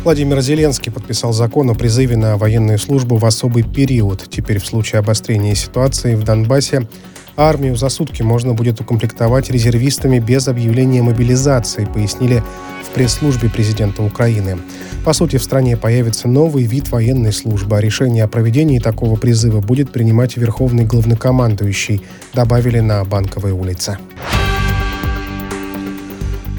[0.08, 4.24] Владимир Зеленский подписал закон о призыве на военную службу в особый период.
[4.30, 6.88] Теперь в случае обострения ситуации в Донбассе
[7.36, 12.42] армию за сутки можно будет укомплектовать резервистами без объявления мобилизации, пояснили
[12.86, 14.56] в пресс-службе президента Украины.
[15.04, 19.60] По сути, в стране появится новый вид военной службы, а решение о проведении такого призыва
[19.60, 22.00] будет принимать верховный главнокомандующий,
[22.32, 23.98] добавили на Банковой улице.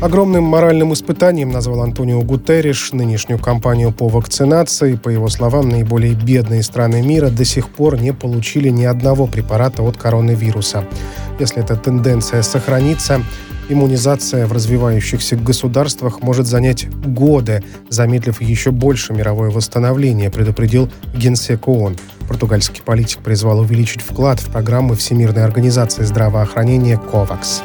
[0.02, 4.96] Огромным моральным испытанием назвал Антонио Гутерриш нынешнюю кампанию по вакцинации.
[4.96, 9.84] По его словам, наиболее бедные страны мира до сих пор не получили ни одного препарата
[9.84, 10.86] от коронавируса.
[11.38, 13.22] Если эта тенденция сохранится,
[13.68, 21.98] иммунизация в развивающихся государствах может занять годы, замедлив еще больше мировое восстановление, предупредил генсек ООН.
[22.30, 27.64] Португальский политик призвал увеличить вклад в программы Всемирной организации здравоохранения «КОВАКС».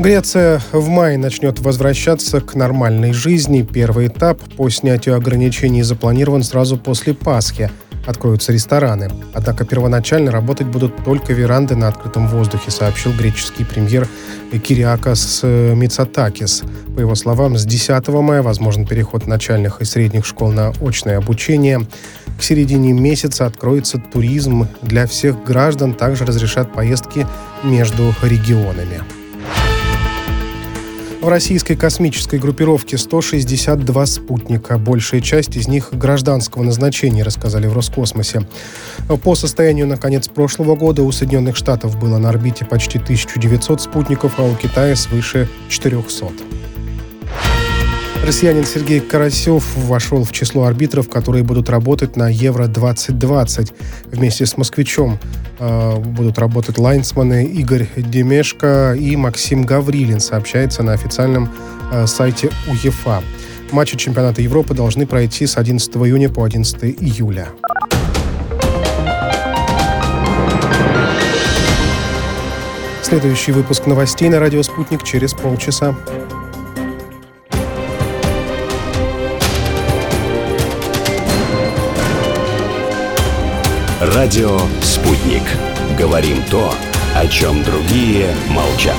[0.00, 3.60] Греция в мае начнет возвращаться к нормальной жизни.
[3.60, 7.70] Первый этап по снятию ограничений запланирован сразу после Пасхи.
[8.06, 9.10] Откроются рестораны.
[9.34, 14.08] Однако первоначально работать будут только веранды на открытом воздухе, сообщил греческий премьер
[14.50, 16.62] Кириакас Мицатакис.
[16.96, 21.86] По его словам, с 10 мая возможен переход начальных и средних школ на очное обучение.
[22.38, 27.26] К середине месяца откроется туризм для всех граждан, также разрешат поездки
[27.62, 29.02] между регионами.
[31.20, 34.78] В российской космической группировке 162 спутника.
[34.78, 38.46] Большая часть из них гражданского назначения, рассказали в Роскосмосе.
[39.22, 44.38] По состоянию на конец прошлого года у Соединенных Штатов было на орбите почти 1900 спутников,
[44.38, 46.69] а у Китая свыше 400.
[48.30, 53.74] Россиянин Сергей Карасев вошел в число арбитров, которые будут работать на Евро-2020.
[54.12, 55.18] Вместе с «Москвичом»
[55.58, 61.50] э, будут работать лайнсманы Игорь Демешко и Максим Гаврилин, сообщается на официальном
[61.90, 63.20] э, сайте УЕФА.
[63.72, 67.48] Матчи чемпионата Европы должны пройти с 11 июня по 11 июля.
[73.02, 75.96] Следующий выпуск новостей на радио «Спутник» через полчаса.
[84.14, 85.42] Радио «Спутник».
[85.96, 86.74] Говорим то,
[87.14, 88.96] о чем другие молчат.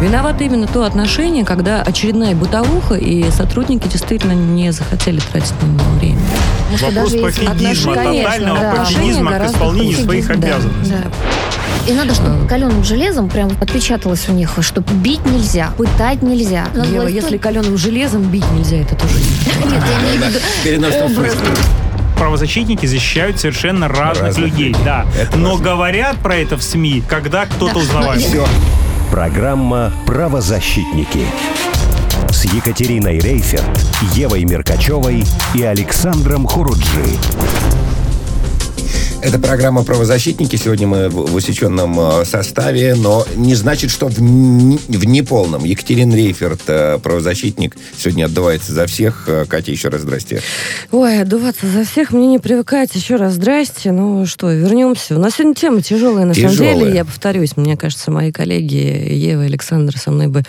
[0.00, 5.90] Виновато именно то отношение, когда очередная бытовуха, и сотрудники действительно не захотели тратить на него
[6.00, 6.20] время.
[6.80, 10.94] Вопрос пофигизма, тотального да, пофигизма к исполнению своих да, обязанностей.
[10.94, 11.92] Да.
[11.92, 16.66] И надо, чтобы каленым железом прям отпечаталось у них, что бить нельзя, пытать нельзя.
[16.74, 19.14] Ева, если каленым железом бить нельзя, это тоже
[19.64, 19.82] Нет,
[20.64, 21.36] я имею в виду образ
[22.22, 25.04] правозащитники защищают совершенно разных, разных людей, людей, да.
[25.18, 25.64] Это Но важно.
[25.64, 27.80] говорят про это в СМИ, когда кто-то да.
[27.80, 28.22] узнавает.
[28.22, 28.46] Все.
[29.10, 31.26] Программа «Правозащитники»
[32.30, 33.66] с Екатериной Рейферт,
[34.14, 37.18] Евой Меркачевой и Александром Хуруджи.
[39.22, 40.56] Это программа «Правозащитники».
[40.56, 45.64] Сегодня мы в усеченном э, составе, но не значит, что в, в неполном.
[45.64, 49.28] Екатерина Рейферт, э, правозащитник, сегодня отдувается за всех.
[49.28, 50.42] Э, Катя, еще раз здрасте.
[50.90, 52.96] Ой, отдуваться за всех мне не привыкать.
[52.96, 53.92] Еще раз здрасте.
[53.92, 55.14] Ну что, вернемся.
[55.14, 56.56] У нас сегодня тема тяжелая, на тяжелая.
[56.56, 56.96] самом деле.
[56.96, 60.42] Я повторюсь, мне кажется, мои коллеги Ева и Александр со мной бы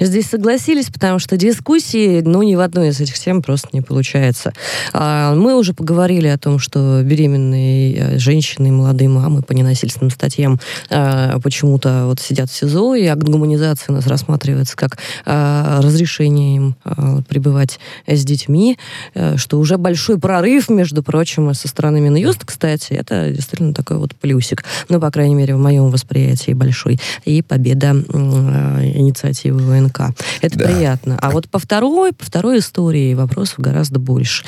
[0.00, 4.52] здесь согласились, потому что дискуссии, ну, ни в одной из этих тем просто не получается.
[4.92, 10.58] А, мы уже поговорили о том, что беременные женщины, молодые мамы по ненасильственным статьям
[10.90, 16.56] э, почему-то вот сидят в СИЗО, и акт гуманизации у нас рассматривается как э, разрешение
[16.56, 18.78] им э, пребывать с детьми,
[19.14, 24.14] э, что уже большой прорыв, между прочим, со стороны Минюст, кстати, это действительно такой вот
[24.14, 24.64] плюсик.
[24.88, 26.98] Ну, по крайней мере, в моем восприятии большой.
[27.24, 30.14] И победа э, инициативы ВНК.
[30.40, 30.64] Это да.
[30.66, 31.18] приятно.
[31.20, 34.44] А вот по второй, по второй истории вопросов гораздо больше.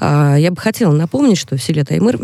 [0.00, 2.18] Э, я бы хотела напомнить, что в селе Таймыр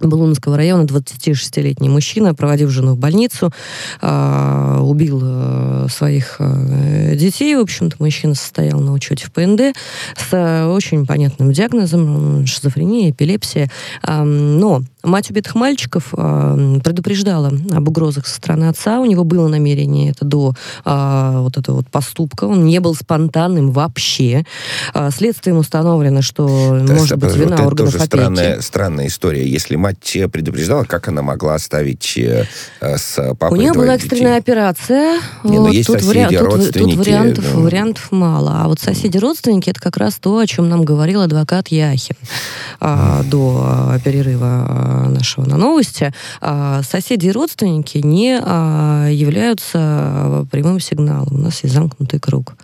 [0.00, 3.52] Балунского района 26-летний мужчина, проводив жену в больницу,
[4.02, 7.56] э, убил э, своих э, детей.
[7.56, 9.76] В общем-то, мужчина состоял на учете в ПНД
[10.16, 13.70] с очень понятным диагнозом шизофрения, эпилепсия.
[14.06, 18.98] Но Мать убитых мальчиков э, предупреждала об угрозах со стороны отца.
[18.98, 20.52] У него было намерение это до
[20.84, 22.44] э, вот этого вот поступка.
[22.46, 24.44] Он не был спонтанным вообще.
[24.94, 28.34] Э, следствием установлено, что да, может быть вина вот органов это тоже опеки.
[28.34, 29.48] Странная, странная история.
[29.48, 32.44] Если мать предупреждала, как она могла оставить э,
[32.80, 34.52] с папой У нее была экстренная детей?
[34.52, 35.20] операция.
[35.44, 36.36] Не, вот, есть тут соседи, вари...
[36.36, 36.96] родственники.
[36.96, 37.60] Тут, тут вариантов, да.
[37.60, 38.62] вариантов мало.
[38.64, 42.16] А вот соседи-родственники, это как раз то, о чем нам говорил адвокат Яхин
[42.80, 51.34] э, до перерыва нашего на новости, а, соседи и родственники не а, являются прямым сигналом.
[51.34, 52.54] У нас есть замкнутый круг.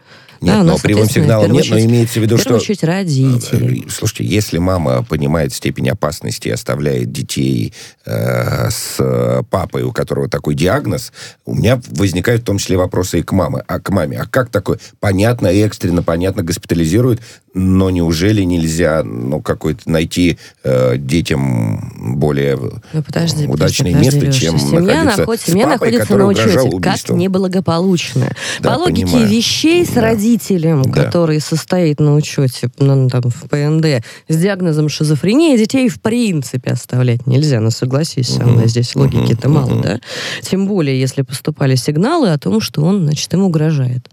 [0.43, 2.43] Нет, да, но прямым сигналом нет, но имеется в виду, что...
[2.43, 3.85] В первую очередь родители.
[3.87, 7.73] Э, слушайте, если мама понимает степень опасности и оставляет детей
[8.05, 11.13] э, с папой, у которого такой диагноз,
[11.45, 13.63] у меня возникают в том числе вопросы и к маме.
[13.67, 14.79] А к маме, а как такое?
[15.01, 17.21] Понятно, экстренно, понятно, госпитализируют,
[17.55, 24.41] но неужели нельзя ну, какой-то найти э, детям более ну, подожди, удачное подожди, место, Леша,
[24.41, 28.33] чем семья находиться находит, семья папой, находится на учете, как неблагополучно.
[28.61, 29.29] Да, По логике понимаю.
[29.29, 30.01] вещей с да.
[30.01, 31.05] родителем, да.
[31.05, 37.27] который состоит на учете ну, там, в ПНД с диагнозом шизофрения, детей в принципе оставлять
[37.27, 37.61] нельзя.
[37.61, 40.01] Ну, согласись со мной, здесь логики-то мало, да?
[40.41, 44.09] Тем более, если поступали сигналы о том, что он, значит, им угрожает.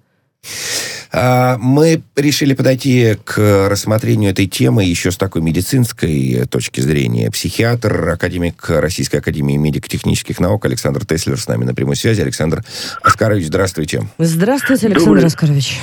[1.11, 7.31] А, мы решили подойти к рассмотрению этой темы еще с такой медицинской точки зрения.
[7.31, 12.21] Психиатр, академик Российской Академии медико-технических наук Александр Теслер с нами на прямой связи.
[12.21, 12.63] Александр
[13.01, 14.07] Оскарович, здравствуйте.
[14.19, 15.25] Здравствуйте, Александр Добрый...
[15.25, 15.79] Оскарович.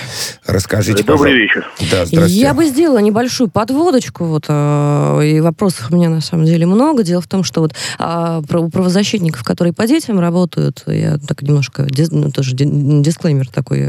[0.46, 1.38] Расскажите, Добрый пожалуйста.
[1.38, 1.66] вечер.
[1.90, 2.34] Да, здравствуйте.
[2.34, 7.02] Я бы сделала небольшую подводочку, вот, э, и вопросов у меня на самом деле много.
[7.02, 11.88] Дело в том, что вот э, у правозащитников, которые по детям работают, я так немножко,
[12.10, 13.80] ну, тоже дисклеймер такой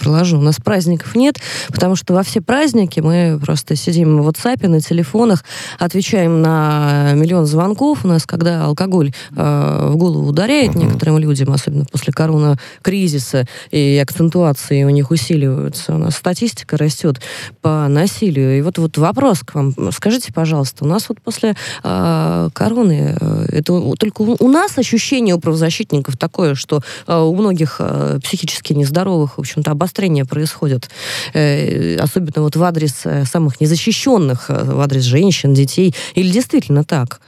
[0.00, 1.36] проложу, у нас праздников нет,
[1.68, 5.44] потому что во все праздники мы просто сидим в WhatsApp, на телефонах,
[5.78, 8.04] отвечаем на миллион звонков.
[8.04, 10.84] У нас, когда алкоголь э, в голову ударяет uh-huh.
[10.86, 17.20] некоторым людям, особенно после корона-кризиса, и акцентуации у них усиливаются, у нас статистика растет
[17.60, 18.58] по насилию.
[18.58, 19.74] И вот, вот вопрос к вам.
[19.92, 25.40] Скажите, пожалуйста, у нас вот после э, короны, э, это только у нас ощущение у
[25.40, 29.89] правозащитников такое, что э, у многих э, психически нездоровых, в общем-то, обострение
[30.24, 30.88] происходит происходят,
[31.34, 36.84] э, особенно вот в адрес э, самых незащищенных, э, в адрес женщин, детей, или действительно
[36.84, 37.20] так?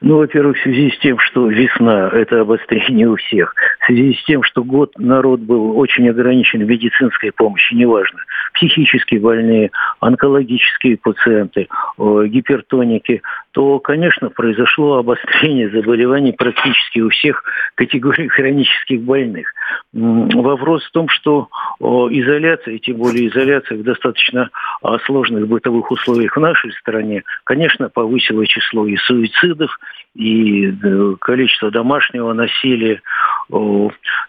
[0.00, 4.24] Ну, во-первых, в связи с тем, что весна– это обострение у всех, в связи с
[4.24, 8.18] тем, что год народ был очень ограничен в медицинской помощи, неважно,
[8.54, 17.42] психически больные, онкологические пациенты, гипертоники, то, конечно, произошло обострение заболеваний практически у всех
[17.74, 19.52] категорий хронических больных.
[19.92, 21.48] Вопрос в том, что
[21.80, 24.50] изоляция, тем более изоляция в достаточно
[24.82, 29.78] а, сложных бытовых условиях в нашей стране, конечно, повысила число и суицидов,
[30.14, 33.00] и э, количество домашнего насилия.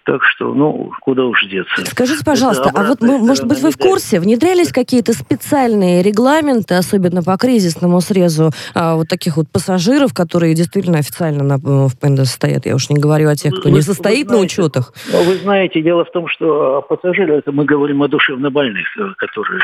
[0.04, 1.86] Так что, ну, куда уж деться.
[1.86, 7.38] Скажите, пожалуйста, а вот, может быть, вы в курсе, внедрялись какие-то специальные регламенты, особенно по
[7.38, 12.66] кризисному срезу а, вот таких вот пассажиров, которые действительно официально на, э, в ПНД состоят?
[12.66, 14.94] Я уж не говорю о тех, кто вы, не состоит знаете, на учетах.
[15.12, 19.62] Ну, вы знаете, дело в том, что пассажиры, это мы говорим о душевнобольных, э, которые...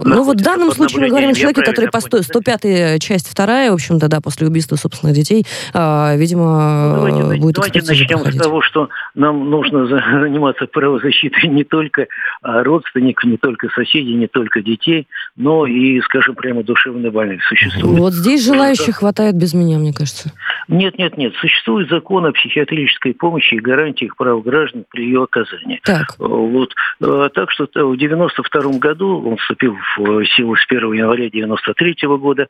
[0.00, 3.74] Ну вот в данном случае мы говорим о человеке, который по 105 часть вторая, в
[3.74, 8.88] общем-то, да, после убийства собственных детей, а, видимо, давайте, будет Давайте начнем с того, что
[9.14, 12.06] нам нужно заниматься правозащитой не только
[12.42, 17.98] родственников, не только соседей, не только детей, но и, скажем, прямо душевно больных существует.
[17.98, 20.32] Вот здесь желающих хватает без меня, мне кажется.
[20.68, 21.34] Нет, нет, нет.
[21.40, 25.80] Существует закон о психиатрической помощи и гарантиях прав граждан при ее оказании.
[25.84, 26.14] Так.
[26.18, 26.74] Вот.
[27.00, 32.46] Так что в 92 году, он вступил в силу с 1 января 93 года,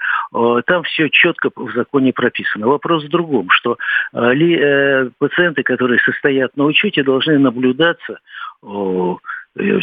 [0.66, 2.66] там все четко в законе прописано.
[2.66, 3.78] Вопрос в другом, что
[4.12, 8.18] ли, пациенты, которые состоят на учете, должны наблюдаться
[8.62, 9.14] Э,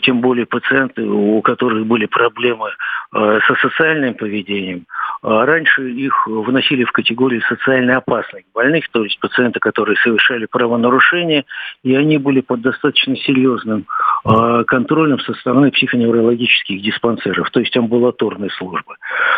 [0.04, 2.70] тем более пациенты, у которых были проблемы
[3.14, 4.86] э, со социальным поведением,
[5.22, 11.46] а раньше их вносили в категорию социально опасных больных, то есть пациенты, которые совершали правонарушения,
[11.84, 13.86] и они были под достаточно серьезным
[14.26, 18.96] э, контролем со стороны психоневрологических диспансеров, то есть амбулаторной службы.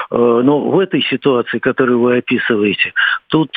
[0.09, 2.93] Но в этой ситуации, которую вы описываете,
[3.27, 3.51] тут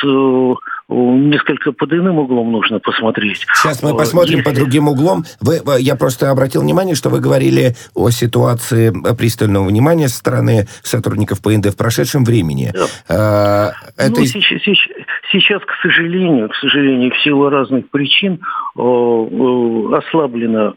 [0.91, 3.47] несколько под иным углом нужно посмотреть.
[3.55, 4.51] Сейчас мы посмотрим Если...
[4.51, 5.25] по другим углом.
[5.41, 11.41] Вы, я просто обратил внимание, что вы говорили о ситуации пристального внимания со стороны сотрудников
[11.43, 12.73] ПНД в прошедшем времени.
[12.75, 12.87] Да.
[13.09, 14.19] А, это...
[14.19, 14.61] ну, сейчас,
[15.31, 18.41] сейчас, к сожалению, к сожалению, в силу разных причин
[18.75, 20.75] ослаблена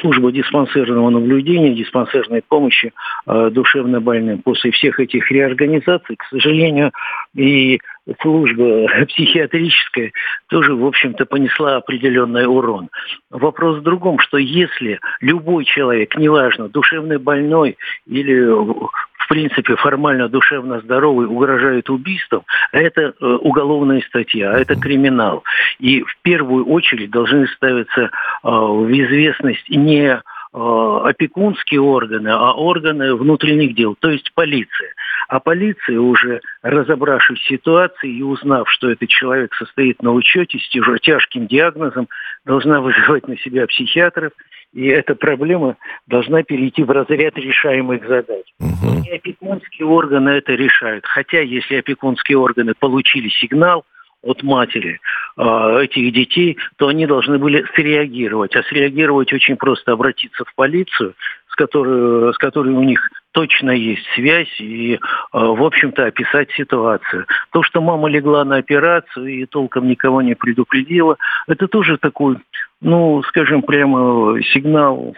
[0.00, 2.92] служба диспансерного наблюдения, диспансерной помощи
[3.26, 4.42] душевно больным.
[4.42, 6.90] После всех этих реорганизаций, к сожалению,
[7.34, 7.78] и
[8.20, 10.12] служба психиатрическая
[10.48, 12.88] тоже, в общем-то, понесла определенный урон.
[13.30, 17.76] Вопрос в другом, что если любой человек, неважно, душевно больной
[18.06, 18.90] или
[19.22, 22.42] в принципе, формально душевно здоровый угрожает убийством,
[22.72, 25.44] это э, уголовная статья, это криминал.
[25.78, 28.08] И в первую очередь должны ставиться э,
[28.42, 30.20] в известность не
[30.52, 34.92] опекунские органы, а органы внутренних дел, то есть полиция.
[35.28, 41.00] А полиция уже, разобравшись в ситуации и узнав, что этот человек состоит на учете с
[41.00, 42.08] тяжким диагнозом,
[42.44, 44.32] должна вызывать на себя психиатров,
[44.74, 45.76] и эта проблема
[46.06, 48.44] должна перейти в разряд решаемых задач.
[48.60, 49.04] Угу.
[49.06, 51.06] И опекунские органы это решают.
[51.06, 53.84] Хотя, если опекунские органы получили сигнал,
[54.22, 55.00] от матери
[55.36, 58.54] э, этих детей, то они должны были среагировать.
[58.56, 61.14] А среагировать очень просто обратиться в полицию,
[61.48, 64.98] с которой, с которой у них точно есть связь и, э,
[65.32, 67.26] в общем-то, описать ситуацию.
[67.52, 71.16] То, что мама легла на операцию и толком никого не предупредила,
[71.48, 72.36] это тоже такой,
[72.80, 75.16] ну, скажем прямо, сигнал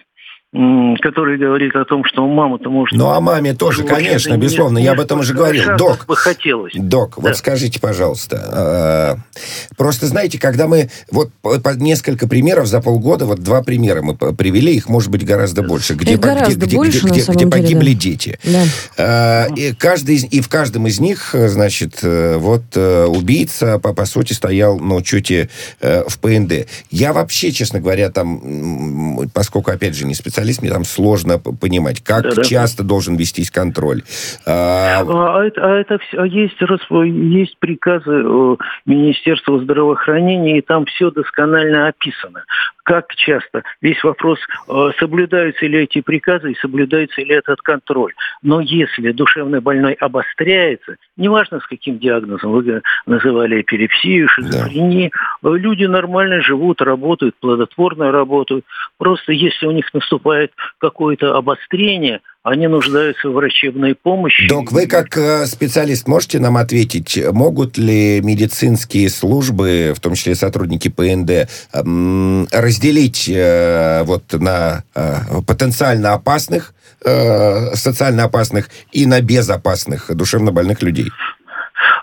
[0.55, 2.97] который говорит о том, что мама-то может...
[2.97, 5.77] Ну, а маме тоже, конечно, безусловно, я об этом уже говорил.
[5.77, 6.73] Док, бы хотелось.
[6.77, 7.23] Док, да.
[7.23, 11.33] вот скажите, пожалуйста, э, просто знаете, когда мы, вот
[11.77, 16.17] несколько примеров за полгода, вот два примера мы привели, их может быть гораздо больше, где,
[16.17, 18.01] гораздо где, больше, где, где, где погибли да.
[18.01, 18.39] дети.
[18.45, 19.49] Да.
[19.49, 24.33] Э, и, каждый, и в каждом из них, значит, э, вот убийца, по, по сути,
[24.35, 25.49] стоял на учете
[25.81, 26.69] в ПНД.
[26.91, 32.03] Я вообще, честно говоря, там, поскольку, опять же, не специалист, специалист, мне там сложно понимать,
[32.03, 32.89] как да, часто да.
[32.89, 34.03] должен вестись контроль.
[34.47, 40.85] А, а это, а это все, а есть, есть приказы э, Министерства здравоохранения, и там
[40.87, 42.45] все досконально описано
[42.85, 43.65] как часто.
[43.81, 48.13] Весь вопрос, э, соблюдаются ли эти приказы и соблюдается ли этот контроль.
[48.43, 55.11] Но если душевно больной обостряется, неважно с каким диагнозом, вы называли эпилепсию, шизофрению,
[55.43, 55.51] да.
[55.51, 58.65] люди нормально живут, работают, плодотворно работают.
[58.99, 64.47] Просто если у них наступает какое-то обострение– они нуждаются в врачебной помощи.
[64.47, 70.35] Док, вы как э, специалист можете нам ответить, могут ли медицинские службы, в том числе
[70.35, 75.15] сотрудники ПНД, разделить э, вот на э,
[75.47, 81.11] потенциально опасных, социально опасных и на безопасных душевно больных людей?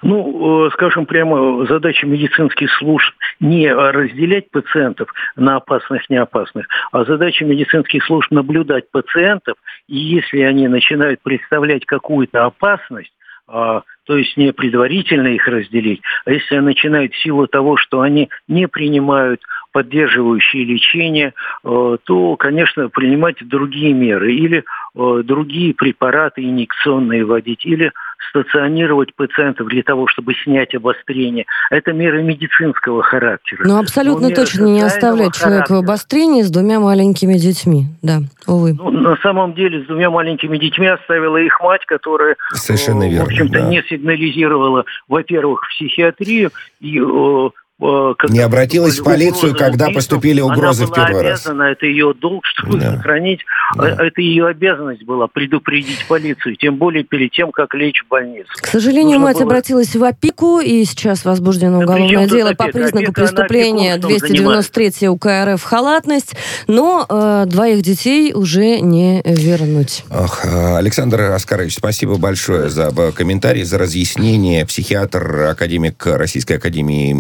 [0.02, 8.04] Ну, скажем прямо, задача медицинских служб не разделять пациентов на опасных, неопасных, а задача медицинских
[8.06, 9.56] служб наблюдать пациентов,
[9.88, 13.14] и если они начинают представлять какую-то опасность,
[13.48, 18.30] а, то есть не предварительно их разделить, а если начинают в силу того, что они
[18.48, 19.42] не принимают
[19.72, 24.64] поддерживающие лечение, э, то, конечно, принимать другие меры или
[24.96, 27.92] э, другие препараты инъекционные вводить, или
[28.30, 31.46] стационировать пациентов для того, чтобы снять обострение.
[31.70, 33.64] Это меры медицинского характера.
[33.66, 37.88] Ну, абсолютно Но точно не оставлять человека в обострении с двумя маленькими детьми.
[38.02, 38.74] Да, увы.
[38.74, 43.28] Ну, на самом деле, с двумя маленькими детьми оставила их мать, которая, Совершенно верно, в
[43.28, 43.68] общем-то, да.
[43.68, 47.00] не сигнализировала, во-первых, в психиатрию, и
[47.82, 51.48] э, не обратилась в полицию, когда убийством, поступили угрозы в первый раз.
[51.48, 52.96] Она это ее долг, чтобы да.
[52.96, 53.42] сохранить.
[53.76, 53.98] Да.
[54.00, 58.50] Это ее обязанность была предупредить полицию, тем более перед тем, как лечь в больницу.
[58.62, 59.46] К сожалению, Нужно мать было...
[59.46, 65.28] обратилась в опеку, и сейчас возбуждено да уголовное дело по признаку опека, преступления 293 УК
[65.46, 66.36] РФ халатность,
[66.68, 70.04] но э, двоих детей уже не вернуть.
[70.10, 74.66] Ох, э, Александр Оскарович, спасибо большое за комментарий, за разъяснение.
[74.66, 77.14] Психиатр, академик Российской Академии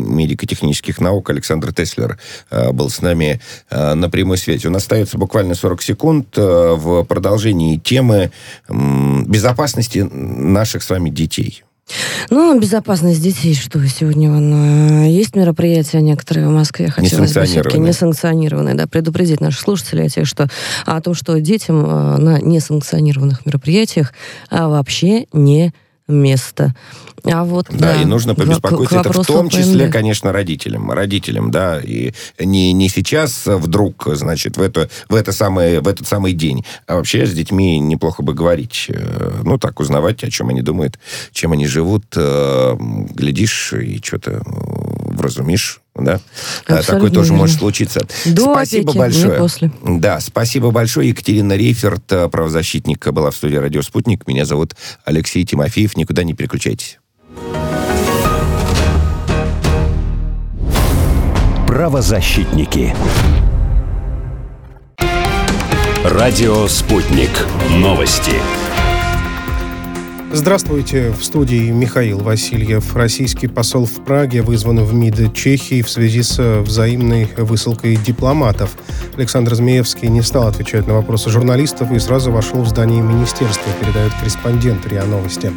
[0.52, 2.18] медико-технических наук Александр Теслер
[2.49, 3.39] э, был с нами
[3.70, 4.68] э, на прямой связи.
[4.68, 8.32] У нас остается буквально 40 секунд в продолжении темы
[8.70, 11.64] безопасности наших с вами детей.
[12.30, 18.76] Ну, безопасность детей, что сегодня вон, есть мероприятия некоторые в Москве, хотелось бы все-таки несанкционированные,
[18.76, 20.47] да, предупредить наших слушателей о, тех, что,
[20.86, 24.14] о том, что детям на несанкционированных мероприятиях
[24.49, 25.74] а вообще не
[26.08, 26.76] место.
[27.24, 28.99] А вот, да, да, и нужно побеспокоиться.
[28.99, 30.91] Это в том числе, конечно, родителям.
[30.91, 31.80] Родителям, да.
[31.80, 36.66] И не, не сейчас вдруг, значит, в, это, в, это самое, в этот самый день.
[36.88, 38.88] А вообще с детьми неплохо бы говорить.
[38.89, 40.99] Э, ну, так, узнавать, о чем они думают,
[41.32, 42.06] чем они живут.
[42.16, 46.19] Э, глядишь и что-то вразумишь да?
[46.65, 47.37] Абсолютно Такое тоже верно.
[47.39, 48.01] может случиться.
[48.25, 49.37] До спасибо опеки, большое.
[49.37, 49.71] после.
[49.83, 51.09] Да, спасибо большое.
[51.09, 54.27] Екатерина Рейферт, правозащитник, была в студии «Радио Спутник».
[54.27, 54.75] Меня зовут
[55.05, 55.97] Алексей Тимофеев.
[55.97, 56.99] Никуда не переключайтесь.
[61.67, 62.95] Правозащитники.
[66.03, 67.29] Радио «Спутник».
[67.69, 68.33] Новости.
[70.34, 71.11] Здравствуйте.
[71.11, 72.95] В студии Михаил Васильев.
[72.95, 78.77] Российский посол в Праге вызван в МИД Чехии в связи с взаимной высылкой дипломатов.
[79.17, 84.13] Александр Змеевский не стал отвечать на вопросы журналистов и сразу вошел в здание министерства, передает
[84.19, 85.51] корреспондент РИА Новости.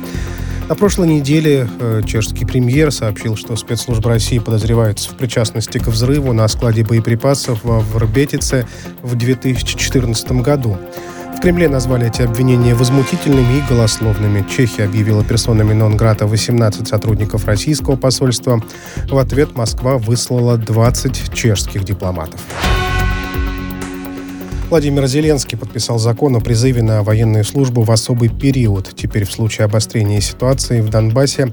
[0.68, 6.33] На прошлой неделе э, чешский премьер сообщил, что спецслужбы России подозреваются в причастности к взрыву
[6.33, 8.66] на складе боеприпасов в Рбетице
[9.03, 10.79] в 2014 году.
[11.45, 14.47] Кремле назвали эти обвинения возмутительными и голословными.
[14.49, 18.63] Чехия объявила персонами нон-грата 18 сотрудников российского посольства.
[19.11, 22.41] В ответ Москва выслала 20 чешских дипломатов.
[24.71, 28.95] Владимир Зеленский подписал закон о призыве на военную службу в особый период.
[28.97, 31.53] Теперь в случае обострения ситуации в Донбассе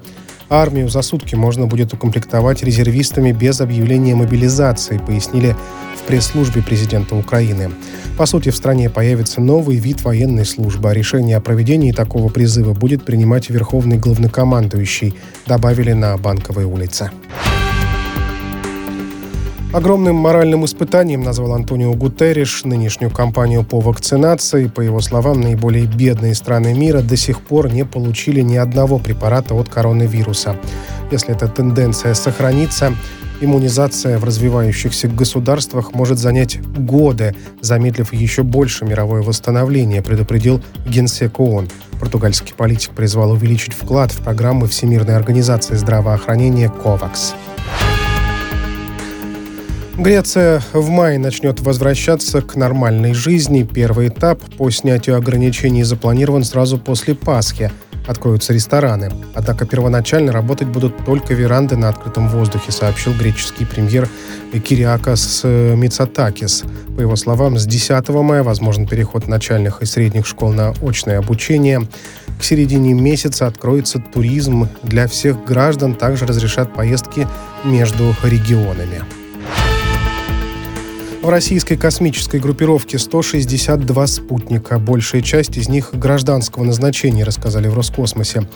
[0.50, 5.54] армию за сутки можно будет укомплектовать резервистами без объявления мобилизации, пояснили
[5.98, 7.72] в пресс-службе президента Украины.
[8.18, 12.74] По сути, в стране появится новый вид военной службы, а решение о проведении такого призыва
[12.74, 15.16] будет принимать верховный главнокомандующий,
[15.48, 17.10] добавили на Банковой улице.
[19.74, 24.68] Огромным моральным испытанием назвал Антонио Гутерриш нынешнюю кампанию по вакцинации.
[24.68, 29.56] По его словам, наиболее бедные страны мира до сих пор не получили ни одного препарата
[29.56, 30.58] от коронавируса.
[31.10, 32.94] Если эта тенденция сохранится,
[33.42, 41.68] иммунизация в развивающихся государствах может занять годы, замедлив еще больше мировое восстановление, предупредил генсек ООН.
[42.00, 47.36] Португальский политик призвал увеличить вклад в программы Всемирной организации здравоохранения «КОВАКС».
[49.98, 53.62] Греция в мае начнет возвращаться к нормальной жизни.
[53.62, 57.72] Первый этап по снятию ограничений запланирован сразу после Пасхи.
[58.08, 59.12] Откроются рестораны.
[59.36, 64.10] Однако первоначально работать будут только веранды на открытом воздухе, сообщил греческий премьер
[64.52, 66.64] Кириакас Мицатакис.
[66.98, 71.88] По его словам, с 10 мая возможен переход начальных и средних школ на очное обучение.
[72.40, 77.28] К середине месяца откроется туризм для всех граждан, также разрешат поездки
[77.64, 79.04] между регионами.
[81.22, 84.80] В российской космической группировке 162 спутника.
[84.80, 88.48] Большая часть из них гражданского назначения, рассказали в Роскосмосе.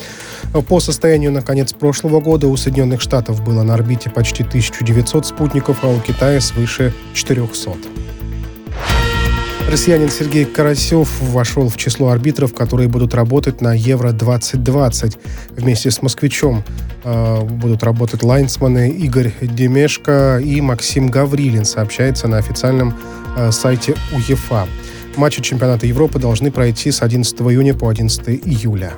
[0.67, 5.83] По состоянию на конец прошлого года у Соединенных Штатов было на орбите почти 1900 спутников,
[5.83, 8.14] а у Китая свыше 400.
[9.67, 15.17] Россиянин Сергей Карасев вошел в число арбитров, которые будут работать на Евро-2020.
[15.57, 16.63] Вместе с москвичом
[17.03, 22.93] э, будут работать лайнсманы Игорь Демешко и Максим Гаврилин, сообщается на официальном
[23.35, 24.67] э, сайте УЕФА.
[25.17, 28.93] Матчи чемпионата Европы должны пройти с 11 июня по 11 июля.